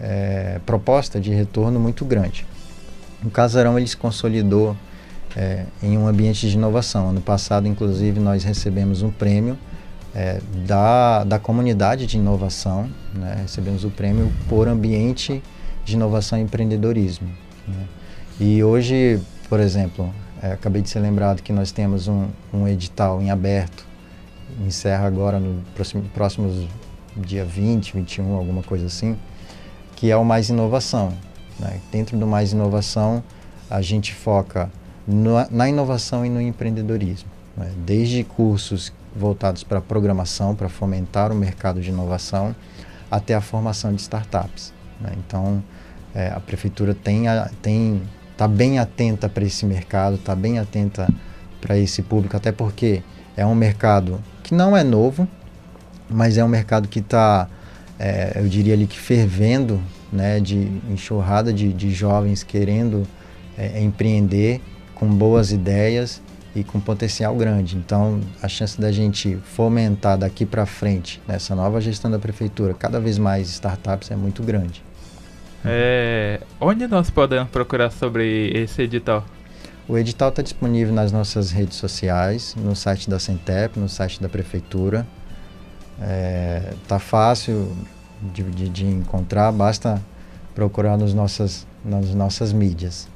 [0.01, 2.47] é, proposta de retorno muito grande.
[3.25, 4.77] O Casarão ele se consolidou
[5.37, 7.11] é, em um ambiente de inovação.
[7.11, 9.57] Ano passado, inclusive, nós recebemos um prêmio
[10.15, 13.39] é, da, da comunidade de inovação, né?
[13.43, 15.43] recebemos o prêmio por ambiente
[15.85, 17.29] de inovação e empreendedorismo.
[17.67, 17.85] né?
[18.39, 23.21] E hoje, por exemplo, é, acabei de ser lembrado que nós temos um, um edital
[23.23, 23.87] em aberto,
[24.67, 26.67] encerra agora no próximo, próximos
[27.17, 29.17] dia 20, 21, alguma coisa assim,
[29.97, 31.13] que é o Mais Inovação.
[31.59, 31.81] né?
[31.93, 33.23] Dentro do Mais Inovação,
[33.71, 34.71] a gente foca
[35.07, 37.29] no- na inovação e no empreendedorismo.
[37.57, 37.71] né?
[37.87, 42.55] Desde cursos voltados para programação, para fomentar o mercado de inovação,
[43.09, 44.73] até a formação de startups.
[45.01, 45.13] né?
[45.19, 45.63] Então,
[46.15, 51.09] é, a prefeitura tem a- tem está bem atenta para esse mercado, está bem atenta
[51.61, 53.03] para esse público, até porque
[53.37, 55.27] é um mercado que não é novo,
[56.09, 57.49] mas é um mercado que está,
[58.37, 59.81] eu diria ali que fervendo,
[60.13, 63.05] né, de enxurrada de, de jovens querendo
[63.59, 64.61] é, empreender
[64.95, 66.23] com boas ideias
[66.55, 67.77] e com potencial grande.
[67.77, 73.01] Então, a chance da gente fomentar daqui para frente, nessa nova gestão da prefeitura, cada
[73.01, 74.85] vez mais startups é muito grande.
[75.65, 79.25] É, onde nós podemos procurar sobre esse edital?
[79.89, 84.29] O edital está disponível nas nossas redes sociais, no site da Centep, no site da
[84.29, 85.07] prefeitura.
[86.01, 87.71] É, tá fácil
[88.33, 90.01] de, de, de encontrar, basta
[90.55, 93.09] procurar nos nossas, nas nossas mídias.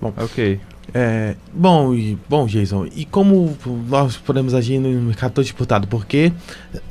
[0.00, 0.60] Ok.
[0.94, 3.54] É, bom, e, bom, Jason, e como
[3.88, 5.86] nós podemos agir no mercado tão disputado?
[5.86, 6.32] Porque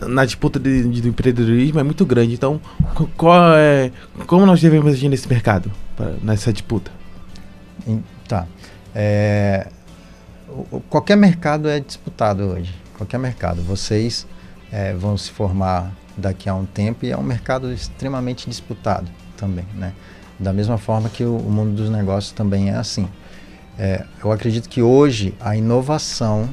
[0.02, 2.34] na disputa de, de- do empreendedorismo é muito grande.
[2.34, 2.60] Então,
[3.16, 3.92] qual é,
[4.28, 6.92] como nós devemos agir nesse mercado, pra- nessa disputa?
[7.88, 8.46] Em- Tá.
[9.00, 9.68] É,
[10.90, 12.74] qualquer mercado é disputado hoje.
[12.98, 13.62] Qualquer mercado.
[13.62, 14.26] Vocês
[14.72, 19.08] é, vão se formar daqui a um tempo e é um mercado extremamente disputado
[19.38, 19.94] também, né?
[20.40, 23.08] Da mesma forma que o, o mundo dos negócios também é assim.
[23.78, 26.50] É, eu acredito que hoje a inovação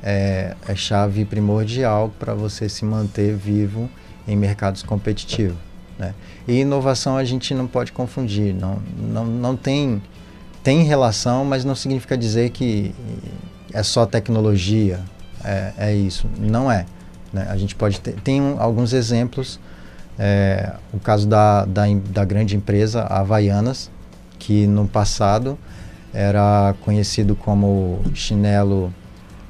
[0.00, 3.90] é, é chave primordial para você se manter vivo
[4.28, 5.58] em mercados competitivos.
[5.98, 6.14] Né?
[6.46, 10.00] E inovação a gente não pode confundir, não, não, não tem,
[10.62, 12.94] tem relação, mas não significa dizer que
[13.72, 15.00] é só tecnologia,
[15.44, 16.28] é, é isso.
[16.38, 16.86] Não é.
[17.32, 17.46] Né?
[17.50, 19.58] A gente pode ter, tem um, alguns exemplos,
[20.18, 23.90] é, o caso da, da, da grande empresa Havaianas,
[24.38, 25.58] que no passado
[26.12, 28.92] era conhecido como chinelo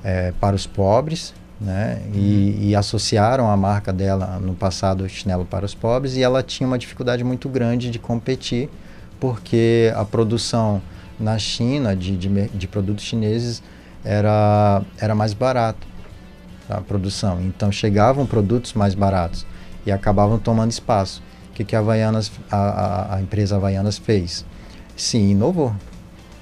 [0.05, 2.03] é, para os pobres, né?
[2.12, 6.66] E, e, associaram a marca dela no passado chinelo para os pobres e ela tinha
[6.66, 8.68] uma dificuldade muito grande de competir
[9.20, 10.83] porque a produção
[11.23, 13.63] na China de, de, de produtos chineses
[14.05, 15.87] era, era mais barato
[16.69, 17.41] a produção.
[17.41, 19.47] Então chegavam produtos mais baratos
[19.87, 21.23] e acabavam tomando espaço.
[21.51, 24.45] O que, que a, Havaianas, a, a, a empresa Havaianas fez?
[24.97, 25.75] Sim, inovou.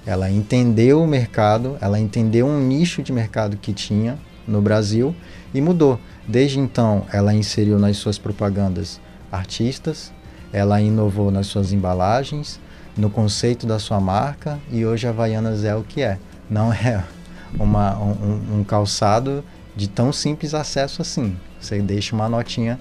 [0.06, 5.14] Ela entendeu o mercado, ela entendeu um nicho de mercado que tinha no Brasil
[5.52, 6.00] e mudou.
[6.26, 10.12] Desde então, ela inseriu nas suas propagandas artistas,
[10.52, 12.58] ela inovou nas suas embalagens,
[13.00, 16.18] no conceito da sua marca e hoje a Havaianas é o que é.
[16.48, 17.02] Não é
[17.58, 19.42] uma, um, um calçado
[19.74, 21.36] de tão simples acesso assim.
[21.58, 22.78] Você deixa uma notinha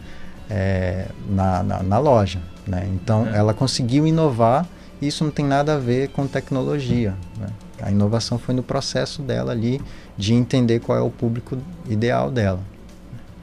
[0.49, 2.39] é, na, na, na, loja.
[2.67, 2.88] Né?
[2.93, 3.38] Então, é.
[3.38, 4.67] ela conseguiu inovar
[5.01, 7.15] e isso não tem nada a ver com tecnologia.
[7.38, 7.47] Né?
[7.82, 9.82] A inovação foi no processo dela ali
[10.17, 12.60] de entender qual é o público ideal dela.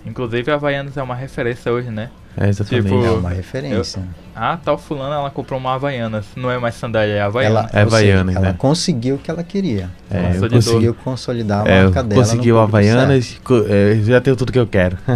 [0.04, 2.10] Inclusive, a Havaianas é uma referência hoje, né?
[2.36, 2.84] É, exatamente.
[2.84, 3.98] Tipo, é uma referência.
[3.98, 6.26] Eu, ah, tal fulana, ela comprou uma Havaianas.
[6.36, 7.70] Não é mais sandália, é Havaianas.
[7.72, 8.48] Ela, é Havaianas, seja, né?
[8.48, 9.90] Ela conseguiu o que ela queria.
[10.10, 12.22] É, ela conseguiu consolidar a é, marca dela.
[12.22, 14.98] Conseguiu Havaianas, é, já tenho tudo que eu quero.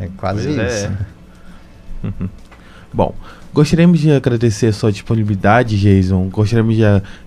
[0.00, 0.66] é quase pois é.
[0.66, 0.92] isso.
[2.04, 2.26] É.
[2.92, 3.14] Bom,
[3.54, 6.28] gostaríamos de agradecer a sua disponibilidade, Jason.
[6.28, 6.82] Gostaríamos de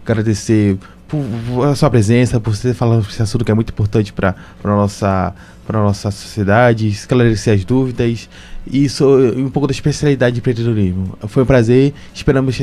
[0.06, 0.78] agradecer
[1.10, 4.68] por, a sua presença, por você falar esse assunto que é muito importante para a
[4.68, 5.34] nossa,
[5.68, 8.30] nossa sociedade, esclarecer as dúvidas
[8.68, 8.88] e
[9.36, 11.18] um pouco da especialidade de empreendedorismo.
[11.28, 12.58] Foi um prazer, esperamos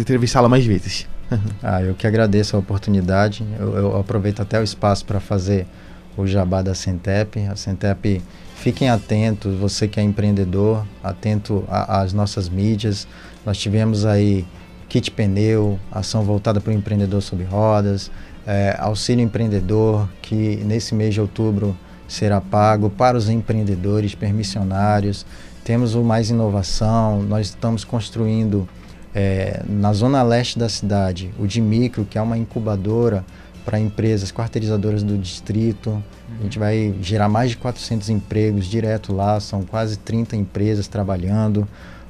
[0.00, 1.08] entrevistá-la mais vezes.
[1.62, 3.44] ah, eu que agradeço a oportunidade.
[3.58, 5.66] Eu, eu aproveito até o espaço para fazer
[6.16, 7.46] o jabá da Centep.
[7.46, 8.22] A Centep,
[8.56, 13.08] fiquem atentos, você que é empreendedor, atento às nossas mídias.
[13.46, 14.44] Nós tivemos aí
[14.88, 18.10] kit pneu, ação voltada para o empreendedor sob rodas,
[18.46, 21.76] é, auxílio empreendedor, que nesse mês de outubro
[22.08, 25.26] será pago para os empreendedores permissionários.
[25.62, 28.66] Temos o Mais Inovação, nós estamos construindo
[29.14, 33.24] é, na zona leste da cidade o Dimicro, que é uma incubadora
[33.64, 36.02] para empresas quarteirizadoras do distrito.
[36.40, 41.68] A gente vai gerar mais de 400 empregos direto lá, são quase 30 empresas trabalhando.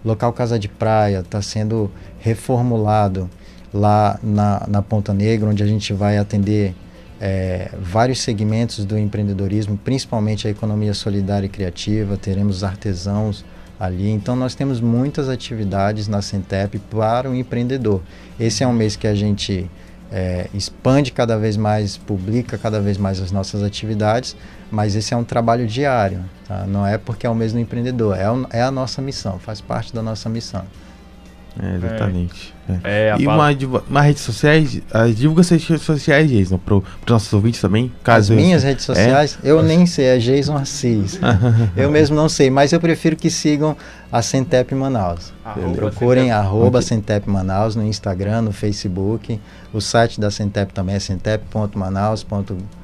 [0.09, 3.29] Local Casa de Praia está sendo reformulado
[3.75, 6.75] lá na, na Ponta Negra, onde a gente vai atender
[7.21, 13.45] é, vários segmentos do empreendedorismo, principalmente a economia solidária e criativa, teremos artesãos
[13.79, 14.09] ali.
[14.09, 18.01] Então nós temos muitas atividades na Centep para o empreendedor.
[18.41, 19.71] Esse é um mês que a gente
[20.11, 24.37] é, expande cada vez mais, publica cada vez mais as nossas atividades,
[24.71, 26.65] mas esse é um trabalho diário, tá?
[26.67, 29.95] não é porque é o mesmo empreendedor, é, o, é a nossa missão, faz parte
[29.95, 30.65] da nossa missão.
[31.61, 32.55] É, exatamente.
[32.85, 33.13] É.
[33.13, 33.49] É, e uma,
[33.89, 37.91] uma rede sociais, as divulga suas redes sociais, Jason, para os nossos ouvintes também.
[38.05, 38.69] Caso as minhas eu...
[38.69, 39.51] redes sociais, é?
[39.51, 41.19] eu nem sei, é Jason Assis.
[41.77, 43.77] eu mesmo não sei, mas eu prefiro que sigam
[44.13, 45.33] a Centep Manaus.
[45.45, 46.39] Arroba Procurem Centep.
[46.39, 49.41] arroba Centep Manaus no Instagram, no Facebook.
[49.73, 52.79] O site da Centep também é centep.manaus.com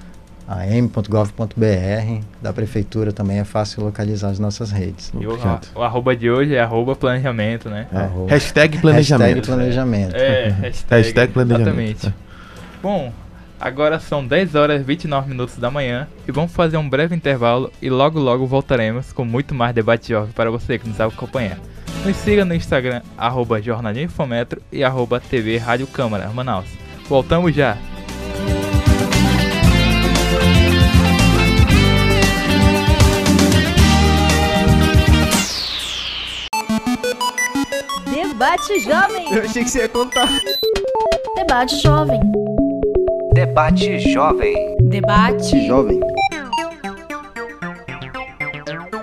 [0.47, 5.13] am.gov.br da prefeitura também é fácil localizar as nossas redes.
[5.19, 5.39] E o,
[5.75, 7.87] o arroba de hoje é arroba planejamento, né?
[7.93, 7.97] É.
[7.97, 8.31] Arroba.
[8.31, 9.35] Hashtag planejamento.
[9.37, 10.17] Hashtag planejamento.
[10.17, 11.69] É, hashtag, hashtag planejamento.
[11.69, 12.15] Exatamente.
[12.83, 13.13] Bom,
[13.59, 17.73] agora são 10 horas e 29 minutos da manhã e vamos fazer um breve intervalo
[17.81, 21.59] e logo logo voltaremos com muito mais debate jovem para você que nos acompanha.
[22.05, 26.67] Nos siga no Instagram, arroba Jornalismo Fometro e arroba TV Rádio Câmara, Manaus.
[27.09, 27.79] Voltamos já!
[38.45, 39.35] Debate Jovem.
[39.35, 40.29] Eu achei que você ia contar.
[41.35, 42.21] Debate Jovem.
[43.33, 44.77] Debate Jovem.
[44.83, 45.99] Debate Jovem.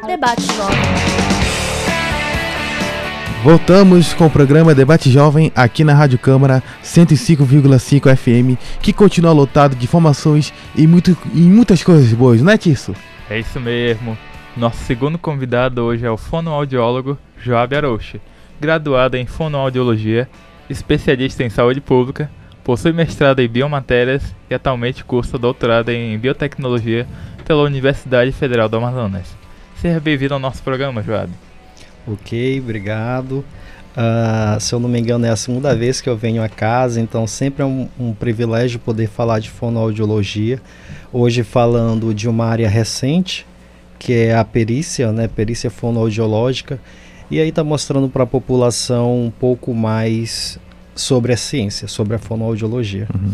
[0.06, 0.78] Debate Jovem.
[3.44, 9.76] Voltamos com o programa Debate Jovem aqui na Rádio Câmara 105,5 FM, que continua lotado
[9.76, 12.94] de informações e, muito, e muitas coisas boas, não é, Tisso?
[13.28, 14.16] É isso mesmo.
[14.56, 18.22] Nosso segundo convidado hoje é o fonoaudiólogo Joab Arouche,
[18.62, 20.30] graduado em fonoaudiologia,
[20.70, 22.30] especialista em saúde pública,
[22.64, 27.08] possui mestrado em biomatérias e atualmente cursa doutorado em biotecnologia
[27.44, 29.36] pela Universidade Federal do Amazonas.
[29.78, 31.32] Seja bem-vindo ao nosso programa, Joab.
[32.08, 33.44] Ok, obrigado.
[33.98, 37.02] Uh, se eu não me engano, é a segunda vez que eu venho a casa,
[37.02, 40.62] então sempre é um, um privilégio poder falar de fonoaudiologia.
[41.12, 43.44] Hoje falando de uma área recente,
[43.98, 46.80] que é a perícia, né, perícia fonoaudiológica,
[47.32, 50.60] e aí está mostrando para a população um pouco mais
[50.94, 53.08] sobre a ciência, sobre a fonoaudiologia.
[53.16, 53.34] Uhum.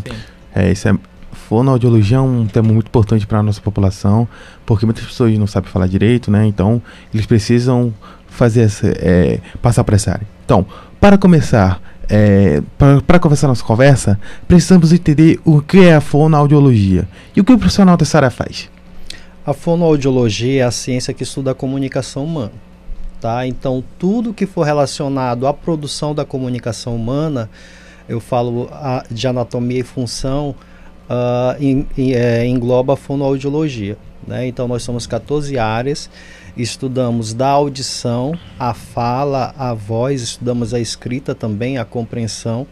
[0.54, 0.94] É, isso é
[1.32, 4.28] fonoaudiologia é um tema muito importante para a nossa população,
[4.64, 6.46] porque muitas pessoas não sabem falar direito, né?
[6.46, 6.80] Então,
[7.12, 7.92] eles precisam
[8.28, 10.26] fazer essa, é, passar para essa área.
[10.44, 10.64] Então,
[11.00, 12.62] para começar, é,
[13.06, 17.58] para começar nossa conversa, precisamos entender o que é a fonoaudiologia e o que o
[17.58, 18.70] profissional dessa área faz.
[19.44, 22.67] A fonoaudiologia é a ciência que estuda a comunicação humana.
[23.20, 23.46] Tá?
[23.46, 27.50] Então, tudo que for relacionado à produção da comunicação humana,
[28.08, 30.54] eu falo a, de anatomia e função,
[31.10, 33.96] uh, é, engloba a fonoaudiologia.
[34.26, 34.46] Né?
[34.46, 36.08] Então, nós somos 14 áreas
[36.58, 42.66] estudamos da audição, a fala, a voz, estudamos a escrita também, a compreensão.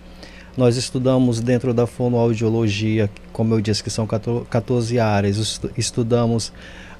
[0.57, 6.53] Nós estudamos dentro da fonoaudiologia, como eu disse, que são 14 áreas, estudamos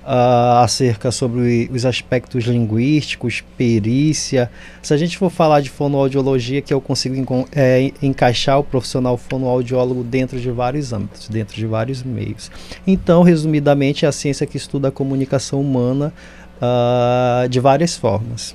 [0.07, 4.51] uh, acerca sobre os aspectos linguísticos, perícia.
[4.81, 7.17] Se a gente for falar de fonoaudiologia, que eu consigo
[7.53, 12.51] é, encaixar o profissional fonoaudiólogo dentro de vários âmbitos, dentro de vários meios.
[12.87, 16.13] Então, resumidamente, é a ciência que estuda a comunicação humana
[16.57, 18.55] uh, de várias formas.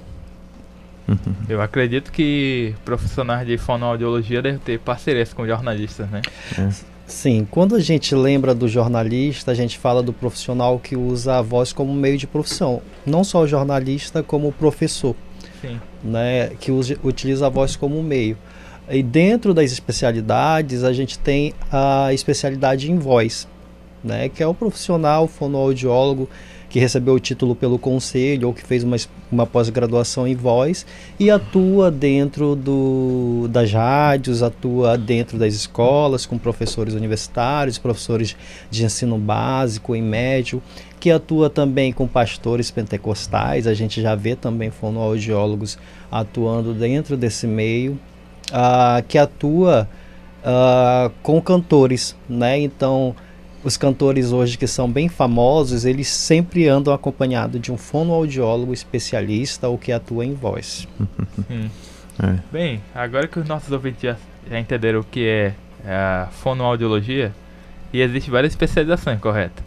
[1.50, 6.22] Eu acredito que profissionais de fonoaudiologia devem ter parcerias com jornalistas, né?
[6.58, 6.91] É.
[7.12, 11.42] Sim, quando a gente lembra do jornalista, a gente fala do profissional que usa a
[11.42, 12.82] voz como meio de profissão.
[13.06, 15.14] Não só o jornalista, como o professor,
[15.60, 15.80] Sim.
[16.02, 18.38] Né, que usa, utiliza a voz como meio.
[18.90, 23.46] E dentro das especialidades, a gente tem a especialidade em voz,
[24.02, 26.30] né, que é o profissional fonoaudiólogo
[26.72, 28.96] que recebeu o título pelo conselho ou que fez uma,
[29.30, 30.86] uma pós-graduação em voz
[31.20, 38.38] e atua dentro do, das rádios, atua dentro das escolas com professores universitários, professores
[38.70, 40.64] de ensino básico e médio,
[40.98, 45.78] que atua também com pastores pentecostais, a gente já vê também fonoaudiólogos
[46.10, 48.00] atuando dentro desse meio,
[48.50, 49.90] uh, que atua
[50.42, 52.60] uh, com cantores, né?
[52.60, 53.14] Então,
[53.64, 59.68] os cantores hoje que são bem famosos, eles sempre andam acompanhados de um fonoaudiólogo especialista
[59.68, 60.88] ou que atua em voz.
[61.50, 61.70] Hum.
[62.22, 62.38] É.
[62.52, 64.16] Bem, agora que os nossos ouvintes já,
[64.48, 65.54] já entenderam o que é
[65.88, 67.34] a fonoaudiologia,
[67.92, 69.64] e existe várias especializações, correto?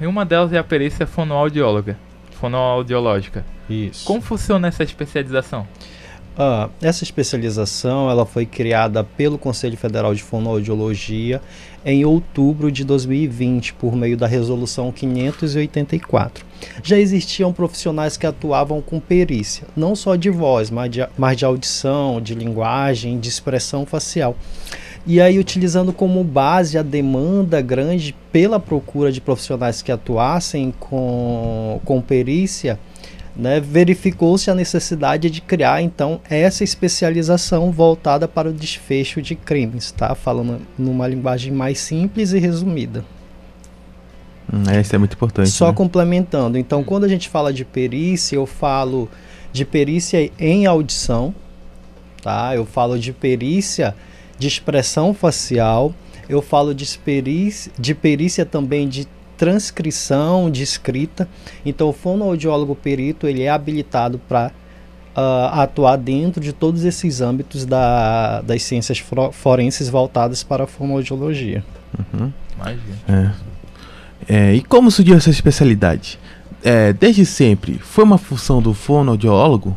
[0.00, 1.96] E uma delas é a perícia fonoaudióloga,
[2.32, 3.44] fonoaudiológica.
[3.70, 4.04] Isso.
[4.04, 5.66] Como funciona essa especialização?
[6.40, 11.42] Ah, essa especialização ela foi criada pelo Conselho Federal de Fonoaudiologia
[11.84, 16.46] em outubro de 2020 por meio da resolução 584.
[16.80, 21.44] Já existiam profissionais que atuavam com perícia, não só de voz, mas de, mas de
[21.44, 24.36] audição, de linguagem, de expressão facial.
[25.04, 31.80] E aí, utilizando como base a demanda grande pela procura de profissionais que atuassem com,
[31.84, 32.78] com perícia,
[33.38, 39.92] né, verificou-se a necessidade de criar então essa especialização voltada para o desfecho de crimes,
[39.92, 40.12] tá?
[40.16, 43.04] Falando numa linguagem mais simples e resumida.
[44.52, 45.50] Hum, isso é muito importante.
[45.50, 45.72] Só né?
[45.72, 49.08] complementando, então quando a gente fala de perícia, eu falo
[49.52, 51.32] de perícia em audição,
[52.20, 52.56] tá?
[52.56, 53.94] Eu falo de perícia
[54.36, 55.94] de expressão facial,
[56.28, 59.06] eu falo de perícia, de perícia também de
[59.38, 61.28] transcrição de escrita.
[61.64, 64.50] Então, o fonoaudiólogo perito ele é habilitado para uh,
[65.14, 71.64] ah, atuar dentro de todos esses âmbitos da, das ciências forenses voltadas para a fonoaudiologia.
[72.12, 72.32] Uhum.
[73.08, 73.30] É.
[74.28, 76.18] É, e como surgiu essa especialidade?
[76.62, 79.76] É, desde sempre, foi uma função do fonoaudiólogo?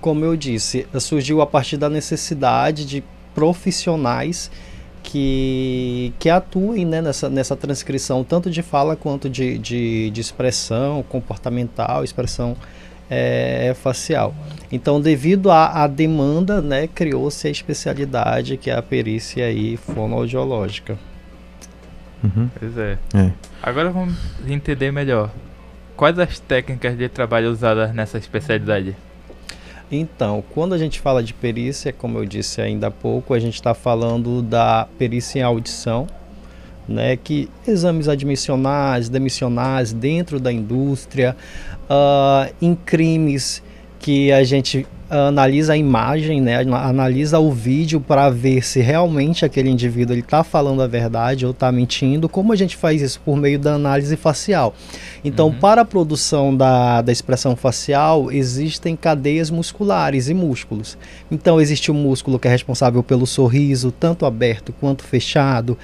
[0.00, 4.50] Como eu disse, surgiu a partir da necessidade de profissionais
[5.02, 11.02] que, que atuem né, nessa, nessa transcrição, tanto de fala quanto de, de, de expressão
[11.02, 12.56] comportamental, expressão
[13.10, 14.34] é, facial.
[14.70, 20.98] Então, devido à, à demanda, né, criou-se a especialidade que é a perícia aí fonoaudiológica.
[22.24, 22.48] Uhum.
[22.58, 22.98] Pois é.
[23.14, 23.32] é.
[23.62, 24.14] Agora vamos
[24.46, 25.30] entender melhor.
[25.96, 28.96] Quais as técnicas de trabalho usadas nessa especialidade?
[29.94, 33.56] Então, quando a gente fala de perícia, como eu disse ainda há pouco, a gente
[33.56, 36.06] está falando da perícia em audição,
[36.88, 41.36] né, que exames admissionais, demissionais dentro da indústria,
[41.82, 43.62] uh, em crimes
[44.00, 49.68] que a gente analisa a imagem, né, analisa o vídeo para ver se realmente aquele
[49.68, 52.28] indivíduo está falando a verdade ou está mentindo.
[52.28, 54.74] Como a gente faz isso por meio da análise facial?
[55.22, 55.58] Então, uhum.
[55.58, 60.96] para a produção da, da expressão facial, existem cadeias musculares e músculos.
[61.30, 65.76] Então, existe o músculo que é responsável pelo sorriso, tanto aberto quanto fechado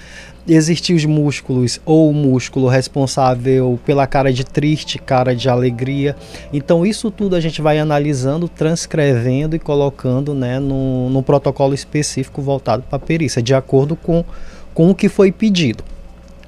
[0.49, 6.17] existir os músculos ou o músculo responsável pela cara de triste, cara de alegria.
[6.53, 12.41] Então isso tudo a gente vai analisando, transcrevendo e colocando né, num, num protocolo específico
[12.41, 14.25] voltado para a perícia, de acordo com,
[14.73, 15.85] com o que foi pedido.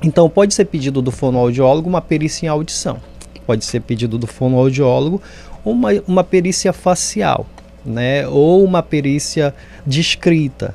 [0.03, 2.99] Então pode ser pedido do fonoaudiólogo uma perícia em audição,
[3.47, 5.21] pode ser pedido do fonoaudiólogo
[5.65, 7.47] uma, uma perícia facial,
[7.85, 9.55] né, ou uma perícia
[9.87, 10.75] de escrita,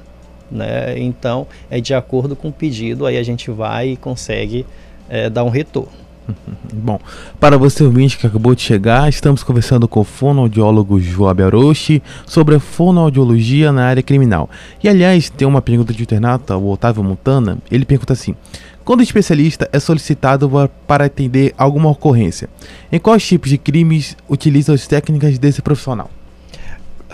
[0.52, 0.98] né?
[0.98, 4.66] Então, é de acordo com o pedido, aí a gente vai e consegue
[5.10, 6.06] é, dar um retorno.
[6.74, 7.00] Bom,
[7.40, 12.56] para você ouvinte que acabou de chegar, estamos conversando com o fonoaudiólogo Joab Aroshi sobre
[12.56, 14.50] a fonoaudiologia na área criminal.
[14.84, 18.36] E aliás, tem uma pergunta de internata, o Otávio Montana, ele pergunta assim:
[18.84, 20.50] quando o especialista é solicitado
[20.88, 22.50] para atender alguma ocorrência,
[22.92, 26.10] em quais tipos de crimes utiliza as técnicas desse profissional?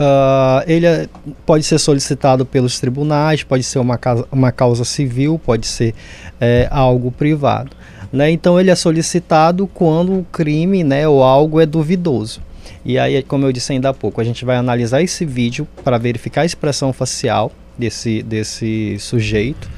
[0.01, 1.07] Uh, ele é,
[1.45, 5.93] pode ser solicitado pelos tribunais, pode ser uma, causa, uma causa civil, pode ser
[6.39, 7.75] é, algo privado.
[8.11, 8.31] Né?
[8.31, 12.41] Então ele é solicitado quando o crime né, ou algo é duvidoso.
[12.83, 15.99] E aí, como eu disse ainda há pouco, a gente vai analisar esse vídeo para
[15.99, 19.69] verificar a expressão facial desse, desse sujeito.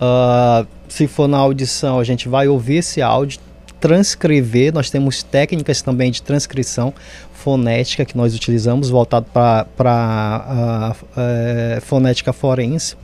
[0.00, 3.38] Uh, se for na audição, a gente vai ouvir esse áudio,
[3.78, 4.72] transcrever.
[4.72, 6.94] Nós temos técnicas também de transcrição
[7.48, 12.94] fonética que nós utilizamos, voltado para é, fonética forense.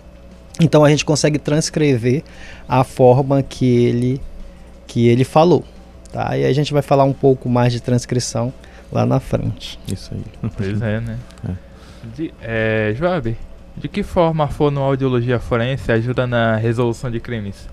[0.60, 2.22] Então a gente consegue transcrever
[2.68, 4.20] a forma que ele,
[4.86, 5.64] que ele falou.
[6.12, 6.36] Tá?
[6.36, 8.52] E a gente vai falar um pouco mais de transcrição
[8.92, 9.78] lá na frente.
[9.88, 10.50] Isso aí.
[10.54, 11.18] Pois é, né?
[11.48, 11.52] É.
[12.14, 13.34] De, é, Joab,
[13.78, 17.66] de que forma a fonoaudiologia forense ajuda na resolução de crimes?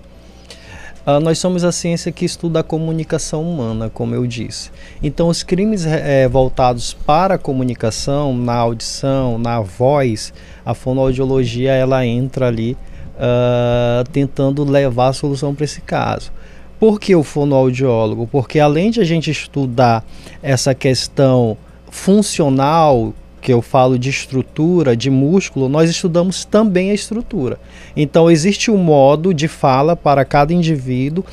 [1.04, 4.70] Uh, nós somos a ciência que estuda a comunicação humana, como eu disse.
[5.02, 10.32] Então, os crimes é, voltados para a comunicação, na audição, na voz,
[10.64, 12.76] a fonoaudiologia ela entra ali
[13.16, 16.30] uh, tentando levar a solução para esse caso.
[16.78, 18.26] Por que o fonoaudiólogo?
[18.26, 20.04] Porque além de a gente estudar
[20.42, 21.56] essa questão
[21.90, 27.58] funcional que eu falo de estrutura, de músculo, nós estudamos também a estrutura.
[27.96, 31.24] Então existe um modo de fala para cada indivíduo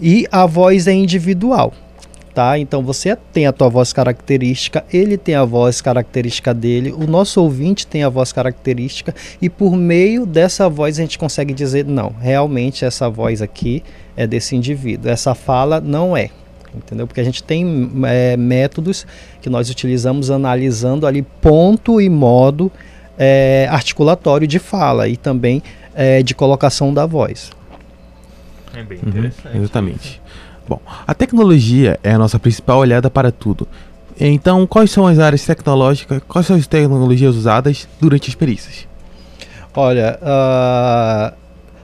[0.00, 1.74] e a voz é individual.
[2.34, 2.58] Tá?
[2.58, 7.42] Então você tem a tua voz característica, ele tem a voz característica dele, o nosso
[7.42, 12.08] ouvinte tem a voz característica e por meio dessa voz a gente consegue dizer não,
[12.18, 13.82] realmente essa voz aqui
[14.16, 16.30] é desse indivíduo, essa fala não é
[16.76, 17.06] entendeu?
[17.06, 19.06] Porque a gente tem é, métodos
[19.40, 22.70] que nós utilizamos analisando ali ponto e modo
[23.18, 25.62] é, articulatório de fala e também
[25.94, 27.50] é, de colocação da voz.
[28.74, 29.54] É bem uhum, interessante.
[29.54, 30.22] Uhum, exatamente.
[30.68, 33.66] Bom, a tecnologia é a nossa principal olhada para tudo.
[34.18, 38.86] Então, quais são as áreas tecnológicas, quais são as tecnologias usadas durante as perícias?
[39.74, 41.34] Olha, uh,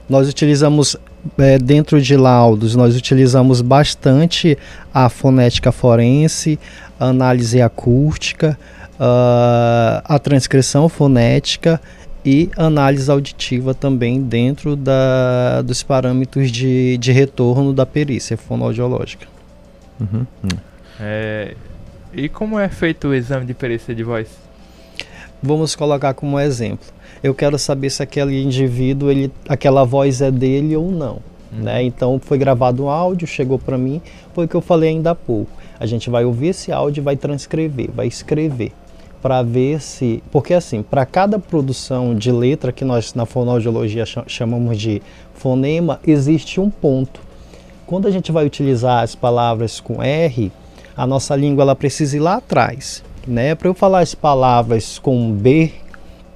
[0.07, 0.95] nós utilizamos
[1.37, 4.57] é, dentro de laudos, nós utilizamos bastante
[4.93, 6.59] a fonética forense,
[6.99, 8.57] a análise acústica,
[8.95, 11.81] uh, a transcrição fonética
[12.25, 19.27] e análise auditiva também dentro da, dos parâmetros de, de retorno da perícia fonoaudiológica.
[19.99, 20.25] Uhum.
[20.99, 21.55] É,
[22.13, 24.27] e como é feito o exame de perícia de voz?
[25.41, 26.87] Vamos colocar como exemplo
[27.23, 31.19] eu quero saber se aquele indivíduo, ele, aquela voz é dele ou não.
[31.51, 31.63] Uhum.
[31.63, 31.83] Né?
[31.83, 34.01] Então foi gravado um áudio, chegou para mim,
[34.33, 35.51] foi o que eu falei ainda há pouco.
[35.79, 38.71] A gente vai ouvir esse áudio e vai transcrever, vai escrever
[39.21, 44.77] para ver se, porque assim, para cada produção de letra que nós na fonoaudiologia chamamos
[44.79, 45.01] de
[45.33, 47.21] fonema, existe um ponto.
[47.85, 50.51] Quando a gente vai utilizar as palavras com R,
[50.95, 53.55] a nossa língua ela precisa ir lá atrás, né?
[53.55, 55.71] Para eu falar as palavras com B,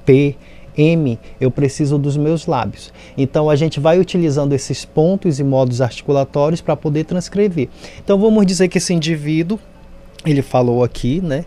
[0.06, 0.36] P,
[0.78, 2.94] M, eu preciso dos meus lábios.
[3.18, 7.70] Então a gente vai utilizando esses pontos e modos articulatórios para poder transcrever.
[8.04, 9.60] Então vamos dizer que esse indivíduo,
[10.26, 11.46] ele falou aqui, né?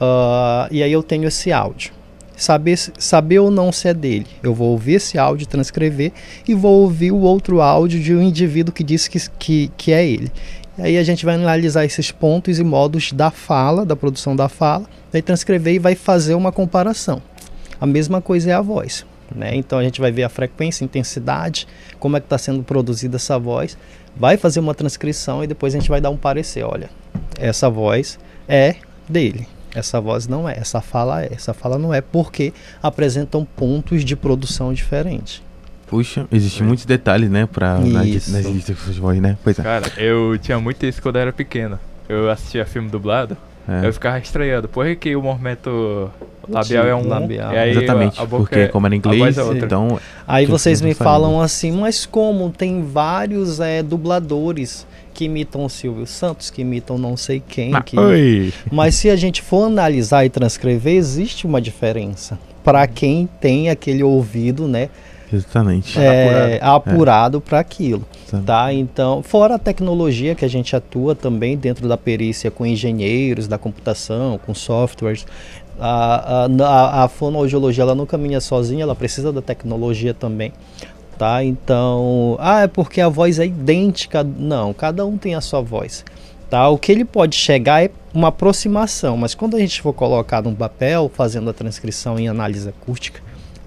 [0.00, 1.92] Uh, e aí eu tenho esse áudio.
[2.36, 4.26] Saber, saber ou não se é dele.
[4.42, 6.12] Eu vou ouvir esse áudio, transcrever
[6.46, 10.06] e vou ouvir o outro áudio de um indivíduo que disse que, que, que é
[10.06, 10.30] ele.
[10.78, 14.50] E aí a gente vai analisar esses pontos e modos da fala, da produção da
[14.50, 17.22] fala, vai transcrever e vai fazer uma comparação.
[17.80, 19.04] A mesma coisa é a voz.
[19.34, 19.54] Né?
[19.56, 21.66] Então a gente vai ver a frequência, intensidade,
[21.98, 23.76] como é que está sendo produzida essa voz,
[24.16, 26.64] vai fazer uma transcrição e depois a gente vai dar um parecer.
[26.64, 26.88] Olha,
[27.38, 28.18] essa voz
[28.48, 28.76] é
[29.08, 32.52] dele, essa voz não é, essa fala é, essa fala não é, porque
[32.82, 35.42] apresentam pontos de produção diferentes.
[35.86, 36.66] Puxa, existem é.
[36.66, 39.38] muitos detalhes, né, pra, nas, nas listas de voz, né?
[39.44, 39.62] Pois é.
[39.62, 41.78] Cara, eu tinha muito isso quando eu era pequeno.
[42.08, 43.36] Eu assistia filme dublado,
[43.68, 43.86] é.
[43.86, 44.68] eu ficava estranhando.
[44.68, 46.10] Por que o movimento
[46.48, 47.52] labial é um labial.
[47.52, 49.98] E aí Exatamente, a, a porque é, como era inglês, é então...
[50.26, 54.86] Aí vocês me falam assim, mas como tem vários é, dubladores
[55.16, 57.70] que imitam o Silvio Santos, que imitam não sei quem.
[57.70, 57.96] Mas, que...
[58.70, 62.38] mas se a gente for analisar e transcrever, existe uma diferença.
[62.62, 64.90] Para quem tem aquele ouvido, né?
[65.32, 65.98] Exatamente.
[65.98, 67.40] É, apurado, apurado é.
[67.40, 68.04] para aquilo.
[68.44, 68.72] Tá?
[68.72, 73.58] Então, fora a tecnologia que a gente atua também dentro da perícia com engenheiros da
[73.58, 75.26] computação, com softwares,
[75.78, 80.52] a, a, a fonoaudiologia ela não caminha sozinha, ela precisa da tecnologia também.
[81.18, 81.42] Tá?
[81.42, 84.22] Então, ah, é porque a voz é idêntica.
[84.22, 86.04] Não, cada um tem a sua voz.
[86.50, 86.68] Tá?
[86.68, 90.54] O que ele pode chegar é uma aproximação, mas quando a gente for colocar num
[90.54, 93.20] papel, fazendo a transcrição em análise acústica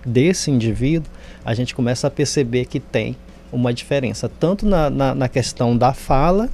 [0.06, 1.12] desse indivíduo,
[1.44, 3.18] a gente começa a perceber que tem
[3.52, 6.50] uma diferença, tanto na, na, na questão da fala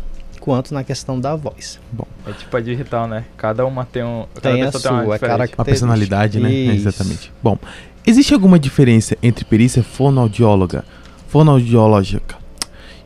[0.46, 1.80] quanto na questão da voz.
[1.92, 3.26] Bom, é tipo a digital, né?
[3.36, 4.28] Cada uma tem um.
[4.40, 5.18] Tem a sua, uma,
[5.58, 6.54] uma personalidade, né?
[6.54, 6.88] Isso.
[6.88, 7.34] Exatamente.
[7.42, 7.58] Bom,
[8.06, 10.86] existe alguma diferença entre perícia fonoaudióloga,
[11.30, 12.36] fonoaudiológica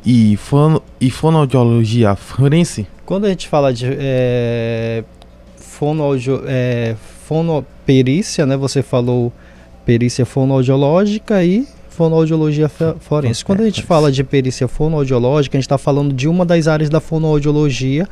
[0.06, 2.86] e, fono, e fonoaudiologia forense?
[3.06, 5.06] Quando a gente fala de é,
[5.56, 8.58] fonoaudio, é, fonoperícia, né?
[8.58, 9.32] Você falou
[9.86, 11.66] perícia fonoaudiológica e
[12.00, 12.72] fonoaudiologia
[13.02, 13.44] forense.
[13.44, 16.90] Quando a gente fala de perícia fonoaudiológica, a gente está falando de uma das áreas
[16.90, 18.08] da fonoaudiologia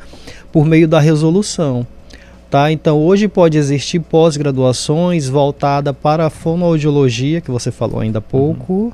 [0.52, 1.86] por meio da resolução.
[2.50, 2.70] Tá?
[2.70, 8.72] Então, hoje pode existir pós-graduações voltada para a fonoaudiologia, que você falou ainda há pouco,
[8.74, 8.92] uhum.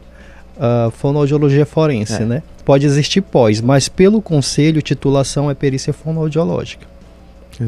[0.59, 2.24] uh, fonoaudiologia forense, é.
[2.24, 2.42] né?
[2.64, 6.86] Pode existir pós, mas pelo conselho, titulação é perícia fonoaudiológica.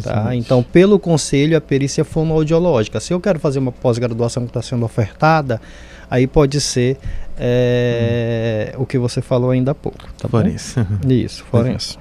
[0.02, 0.34] Tá?
[0.34, 3.00] Então, pelo conselho, a perícia fonoaudiológica.
[3.00, 5.60] Se eu quero fazer uma pós-graduação que está sendo ofertada,
[6.10, 6.96] aí pode ser
[7.38, 8.82] é, hum.
[8.82, 9.98] o que você falou ainda há pouco.
[10.18, 10.80] Tá forense.
[10.80, 11.12] Bom?
[11.12, 11.98] Isso, forense.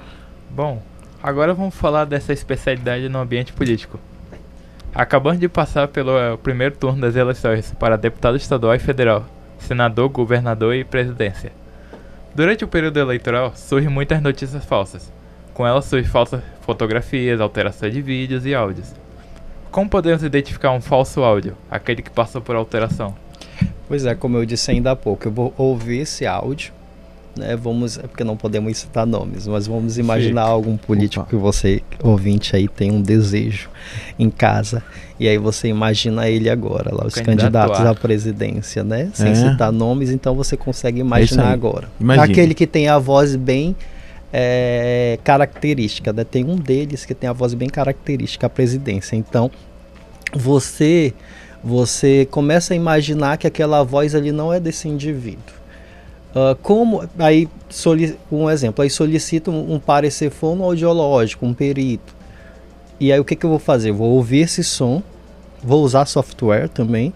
[0.49, 0.81] Bom,
[1.21, 3.99] agora vamos falar dessa especialidade no ambiente político.
[4.93, 9.25] Acabamos de passar pelo é, primeiro turno das eleições para deputado estadual e federal,
[9.59, 11.51] senador, governador e presidência.
[12.33, 15.11] Durante o período eleitoral, surgem muitas notícias falsas.
[15.55, 18.93] Com elas surgem falsas fotografias, alteração de vídeos e áudios.
[19.71, 23.15] Como podemos identificar um falso áudio, aquele que passou por alteração?
[23.87, 26.73] Pois é, como eu disse ainda há pouco, eu vou ouvir esse áudio,
[27.37, 27.55] né?
[27.55, 31.29] Vamos, é porque não podemos citar nomes, mas vamos imaginar algum político Opa.
[31.29, 33.69] que você, ouvinte aí, tem um desejo
[34.19, 34.83] em casa.
[35.17, 39.09] E aí você imagina ele agora, lá, os candidatos à presidência, né?
[39.13, 39.35] Sem é.
[39.35, 41.87] citar nomes, então você consegue é imaginar é agora.
[41.97, 42.25] Imagina.
[42.25, 43.73] Aquele que tem a voz bem
[44.37, 46.25] é, característica, né?
[46.25, 49.15] Tem um deles que tem a voz bem característica, a presidência.
[49.15, 49.49] Então,
[50.33, 51.13] você
[51.63, 55.55] você começa a imaginar que aquela voz ali não é desse indivíduo.
[56.31, 57.47] Uh, como aí
[58.29, 62.13] um exemplo, aí solicito um, um parecer fonoaudiológico, um perito.
[62.99, 63.93] E aí o que, que eu vou fazer?
[63.93, 65.01] vou ouvir esse som,
[65.63, 67.13] vou usar software também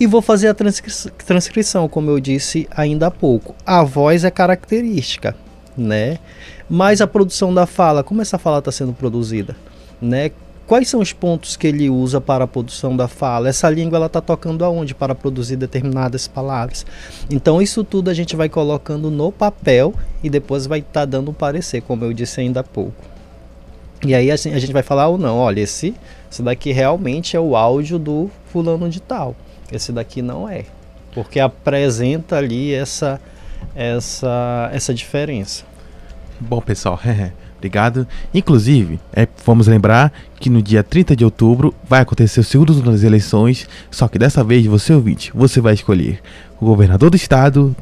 [0.00, 0.90] e vou fazer a transcri
[1.26, 3.54] transcrição, como eu disse ainda há pouco.
[3.64, 5.36] A voz é característica,
[5.76, 6.18] né?
[6.74, 9.54] Mas a produção da fala, como essa fala está sendo produzida,
[10.00, 10.30] né?
[10.66, 13.50] Quais são os pontos que ele usa para a produção da fala?
[13.50, 16.86] Essa língua ela está tocando aonde para produzir determinadas palavras?
[17.30, 19.92] Então isso tudo a gente vai colocando no papel
[20.24, 23.04] e depois vai estar tá dando um parecer, como eu disse ainda há pouco.
[24.02, 25.94] E aí assim, a gente vai falar ou não, olha, esse,
[26.30, 29.36] esse daqui realmente é o áudio do fulano de tal.
[29.70, 30.64] Esse daqui não é.
[31.12, 33.20] Porque apresenta ali essa,
[33.76, 35.70] essa, essa diferença.
[36.48, 36.98] Bom, pessoal,
[37.56, 38.08] Obrigado.
[38.34, 42.90] Inclusive, é, vamos lembrar que no dia 30 de outubro vai acontecer o segundo turno
[42.90, 46.20] das eleições, só que dessa vez, você ouvinte, você vai escolher
[46.60, 47.74] o governador do estado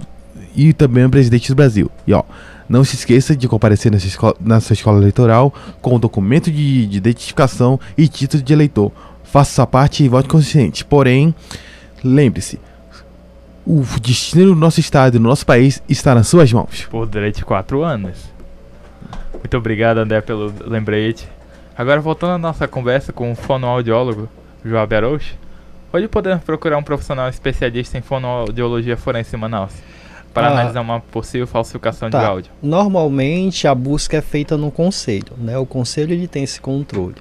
[0.54, 1.90] e também o presidente do Brasil.
[2.06, 2.22] E ó,
[2.68, 7.80] não se esqueça de comparecer nessa escola, nessa escola eleitoral com documento de, de identificação
[7.96, 8.92] e título de eleitor.
[9.24, 10.84] Faça sua parte e vote consciente.
[10.84, 11.34] Porém,
[12.04, 12.60] lembre-se,
[13.66, 16.86] o destino do nosso estado e do nosso país está nas suas mãos.
[16.90, 18.39] Por durante quatro anos.
[19.40, 21.28] Muito obrigado, André, pelo lembrete.
[21.76, 24.28] Agora, voltando à nossa conversa com o fonoaudiólogo
[24.64, 25.34] João Arouche,
[25.92, 29.72] onde podemos procurar um profissional especialista em fonoaudiologia forense em Manaus?
[30.32, 32.20] Para ah, analisar uma possível falsificação tá.
[32.20, 32.52] de áudio.
[32.62, 35.58] Normalmente a busca é feita no conselho, né?
[35.58, 37.16] O conselho ele tem esse controle.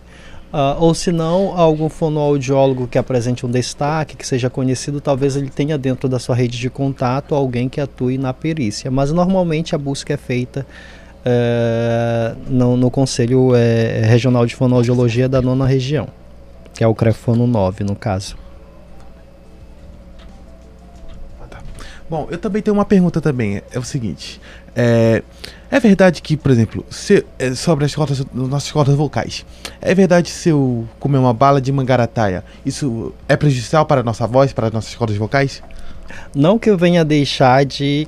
[0.51, 5.49] Uh, ou se não, algum fonoaudiólogo que apresente um destaque, que seja conhecido, talvez ele
[5.49, 8.91] tenha dentro da sua rede de contato alguém que atue na perícia.
[8.91, 10.65] Mas normalmente a busca é feita
[11.25, 13.55] uh, no, no, Conselho uh,
[14.03, 16.07] Regional de Fonoaudiologia da nona região,
[16.73, 18.37] que é o CREFONO 9 no caso.
[22.09, 23.61] Bom, eu também tenho uma pergunta também.
[23.71, 24.41] É o seguinte.
[24.75, 25.21] É,
[25.69, 29.45] é verdade que, por exemplo, se, é, sobre as cordas, nossas cordas vocais,
[29.79, 34.25] é verdade se eu comer uma bala de mangarataia, isso é prejudicial para a nossa
[34.25, 35.61] voz, para as nossas cordas vocais?
[36.33, 38.07] Não que eu venha deixar de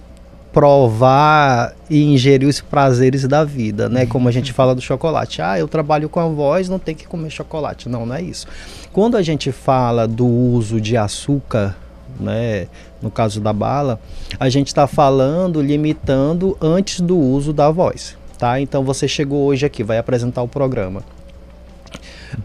[0.51, 4.05] provar e ingerir os prazeres da vida, né?
[4.05, 5.41] Como a gente fala do chocolate.
[5.41, 7.87] Ah, eu trabalho com a voz, não tem que comer chocolate.
[7.87, 8.47] Não, não é isso.
[8.91, 11.75] Quando a gente fala do uso de açúcar
[12.19, 12.67] né,
[13.01, 13.99] no caso da bala,
[14.39, 18.17] a gente está falando, limitando antes do uso da voz.
[18.37, 18.59] Tá?
[18.59, 21.03] Então você chegou hoje aqui, vai apresentar o programa.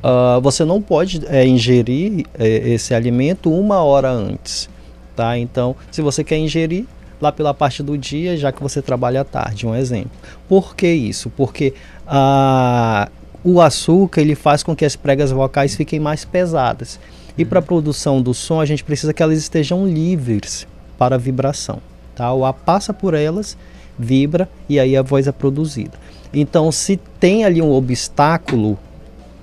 [0.02, 4.68] Uh, você não pode é, ingerir é, esse alimento uma hora antes.
[5.14, 5.38] Tá?
[5.38, 6.86] Então, se você quer ingerir,
[7.20, 10.10] lá pela parte do dia, já que você trabalha à tarde, um exemplo.
[10.48, 11.30] Por que isso?
[11.30, 11.74] Porque
[12.06, 13.10] uh,
[13.42, 16.98] o açúcar ele faz com que as pregas vocais fiquem mais pesadas.
[17.38, 20.66] E para a produção do som, a gente precisa que elas estejam livres
[20.98, 21.80] para vibração.
[22.14, 22.32] Tá?
[22.32, 23.56] O ar passa por elas,
[23.98, 25.92] vibra e aí a voz é produzida.
[26.32, 28.78] Então, se tem ali um obstáculo,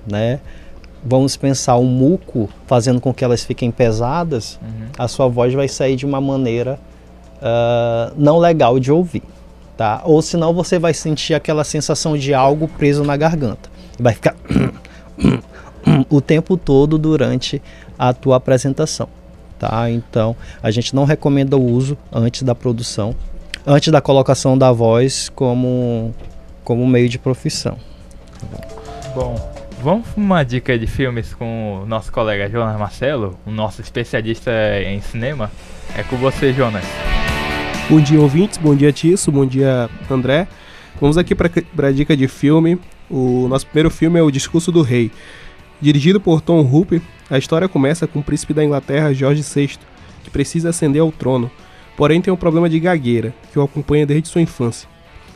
[0.08, 0.40] né?
[1.06, 4.88] Vamos pensar um muco fazendo com que elas fiquem pesadas, uhum.
[4.98, 6.80] a sua voz vai sair de uma maneira
[7.44, 9.24] uh, não legal de ouvir,
[9.76, 10.02] tá?
[10.06, 13.70] Ou senão você vai sentir aquela sensação de algo preso na garganta.
[14.00, 14.36] Vai ficar
[16.10, 17.62] o tempo todo durante
[18.00, 19.08] a tua apresentação,
[19.60, 19.90] tá?
[19.90, 23.14] Então, a gente não recomenda o uso antes da produção,
[23.68, 26.14] antes da colocação da voz como
[26.64, 27.78] como meio de profissão.
[29.14, 29.36] Bom,
[29.82, 34.52] vamos uma dica de filmes com o nosso colega Jonas Marcelo, o nosso especialista
[34.86, 35.52] em cinema.
[35.96, 37.13] É com você, Jonas.
[37.90, 38.58] Bom dia, ouvintes.
[38.58, 39.30] Bom dia, Tisso.
[39.30, 40.48] Bom dia, André.
[41.02, 41.50] Vamos aqui para
[41.88, 42.80] a dica de filme.
[43.10, 45.12] O nosso primeiro filme é O Discurso do Rei.
[45.82, 49.78] Dirigido por Tom Hooper, a história começa com o príncipe da Inglaterra George VI,
[50.24, 51.52] que precisa ascender ao trono,
[51.98, 54.88] porém tem um problema de gagueira, que o acompanha desde sua infância.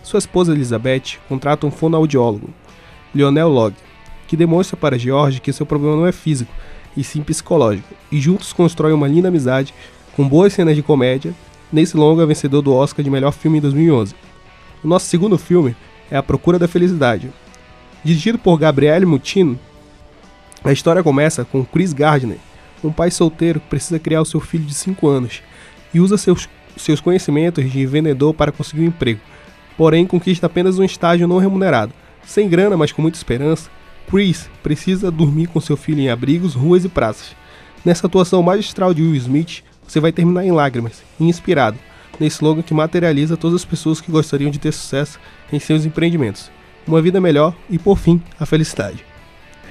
[0.01, 2.49] Sua esposa Elizabeth contrata um fonoaudiólogo,
[3.13, 3.75] Lionel Logg,
[4.25, 6.53] que demonstra para George que seu problema não é físico,
[6.95, 9.73] e sim psicológico, e juntos constroem uma linda amizade
[10.15, 11.35] com boas cenas de comédia,
[11.71, 14.15] nesse longa vencedor do Oscar de melhor filme em 2011.
[14.83, 15.75] O nosso segundo filme
[16.09, 17.31] é A Procura da Felicidade.
[18.03, 19.59] Dirigido por Gabriele Mutino,
[20.63, 22.37] a história começa com Chris Gardner,
[22.83, 25.41] um pai solteiro que precisa criar o seu filho de 5 anos
[25.93, 29.19] e usa seus, seus conhecimentos de vendedor para conseguir um emprego,
[29.77, 31.93] porém conquista apenas um estágio não remunerado.
[32.25, 33.69] Sem grana, mas com muita esperança,
[34.09, 37.35] Chris precisa dormir com seu filho em abrigos, ruas e praças.
[37.83, 41.77] Nessa atuação magistral de Will Smith, você vai terminar em lágrimas e inspirado,
[42.19, 45.19] nesse slogan que materializa todas as pessoas que gostariam de ter sucesso
[45.51, 46.51] em seus empreendimentos.
[46.87, 49.03] Uma vida melhor e, por fim, a felicidade.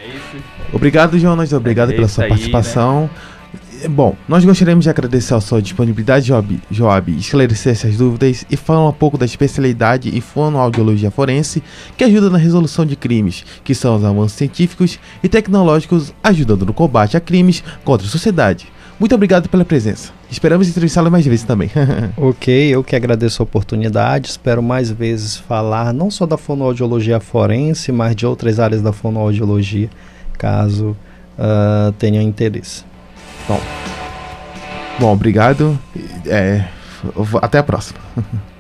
[0.01, 0.45] É isso.
[0.73, 1.53] Obrigado, Jonas.
[1.53, 3.03] Obrigado é pela sua aí, participação.
[3.03, 3.89] Né?
[3.89, 8.89] Bom, nós gostaríamos de agradecer a sua disponibilidade, Job, Joab, esclarecer essas dúvidas e falar
[8.89, 11.63] um pouco da especialidade em fonoaudiologia forense,
[11.97, 16.73] que ajuda na resolução de crimes, que são os avanços científicos e tecnológicos ajudando no
[16.73, 18.67] combate a crimes contra a sociedade.
[18.99, 20.11] Muito obrigado pela presença.
[20.31, 21.71] Esperamos entrevistá-lo mais vezes também.
[22.17, 24.29] ok, eu que agradeço a oportunidade.
[24.29, 29.91] Espero mais vezes falar não só da fonoaudiologia forense, mas de outras áreas da fonoaudiologia,
[30.39, 30.97] caso
[31.39, 32.85] uh, tenha interesse.
[33.47, 33.61] Bom,
[34.99, 35.79] bom obrigado.
[36.25, 36.65] É,
[37.43, 37.99] até a próxima.
[38.17, 38.57] é.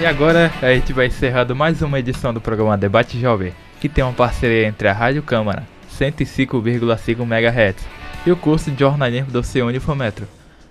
[0.00, 4.02] E agora a gente vai encerrando mais uma edição do programa Debate Jovem, que tem
[4.02, 5.64] uma parceria entre a Rádio Câmara
[5.98, 10.26] 105,5 MHz e o curso de jornalismo do CEUNI Fometro.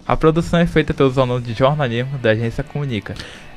[0.08, 3.14] A produção é feita pelos alunos de jornalismo da agência Comunica.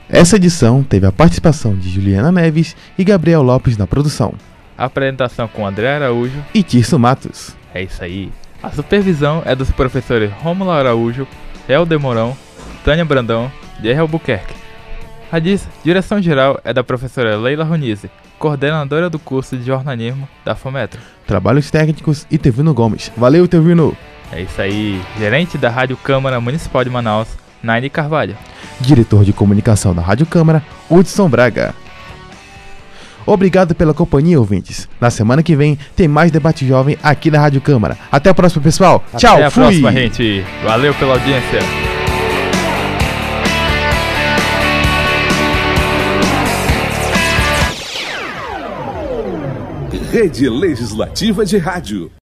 [0.08, 4.34] Essa edição teve a participação de Juliana Neves e Gabriel Lopes na produção.
[4.76, 7.56] A apresentação com André Araújo e Tirso Matos.
[7.72, 8.30] É isso aí.
[8.62, 11.26] A supervisão é dos professores Romulo Araújo,
[11.68, 12.36] Helder Morão,
[12.84, 13.50] Tânia Brandão
[13.82, 14.61] e Errol Albuquerque.
[15.32, 18.10] A direção geral é da professora Leila Ronise
[18.42, 21.00] coordenadora do curso de jornalismo da Fometro.
[21.26, 23.12] Trabalhos técnicos e Tevino Gomes.
[23.16, 23.96] Valeu, Tevino!
[24.32, 25.00] É isso aí.
[25.16, 27.28] Gerente da Rádio Câmara Municipal de Manaus,
[27.62, 28.36] Naine Carvalho.
[28.80, 30.60] Diretor de comunicação da Rádio Câmara,
[30.90, 31.72] Hudson Braga.
[33.24, 34.88] Obrigado pela companhia, ouvintes.
[35.00, 37.96] Na semana que vem tem mais debate jovem aqui na Rádio Câmara.
[38.10, 39.04] Até a próxima, pessoal.
[39.08, 39.62] Até Tchau, a fui.
[39.62, 40.44] próxima, gente.
[40.64, 41.60] Valeu pela audiência.
[50.12, 52.12] Rede Legislativa de Rádio.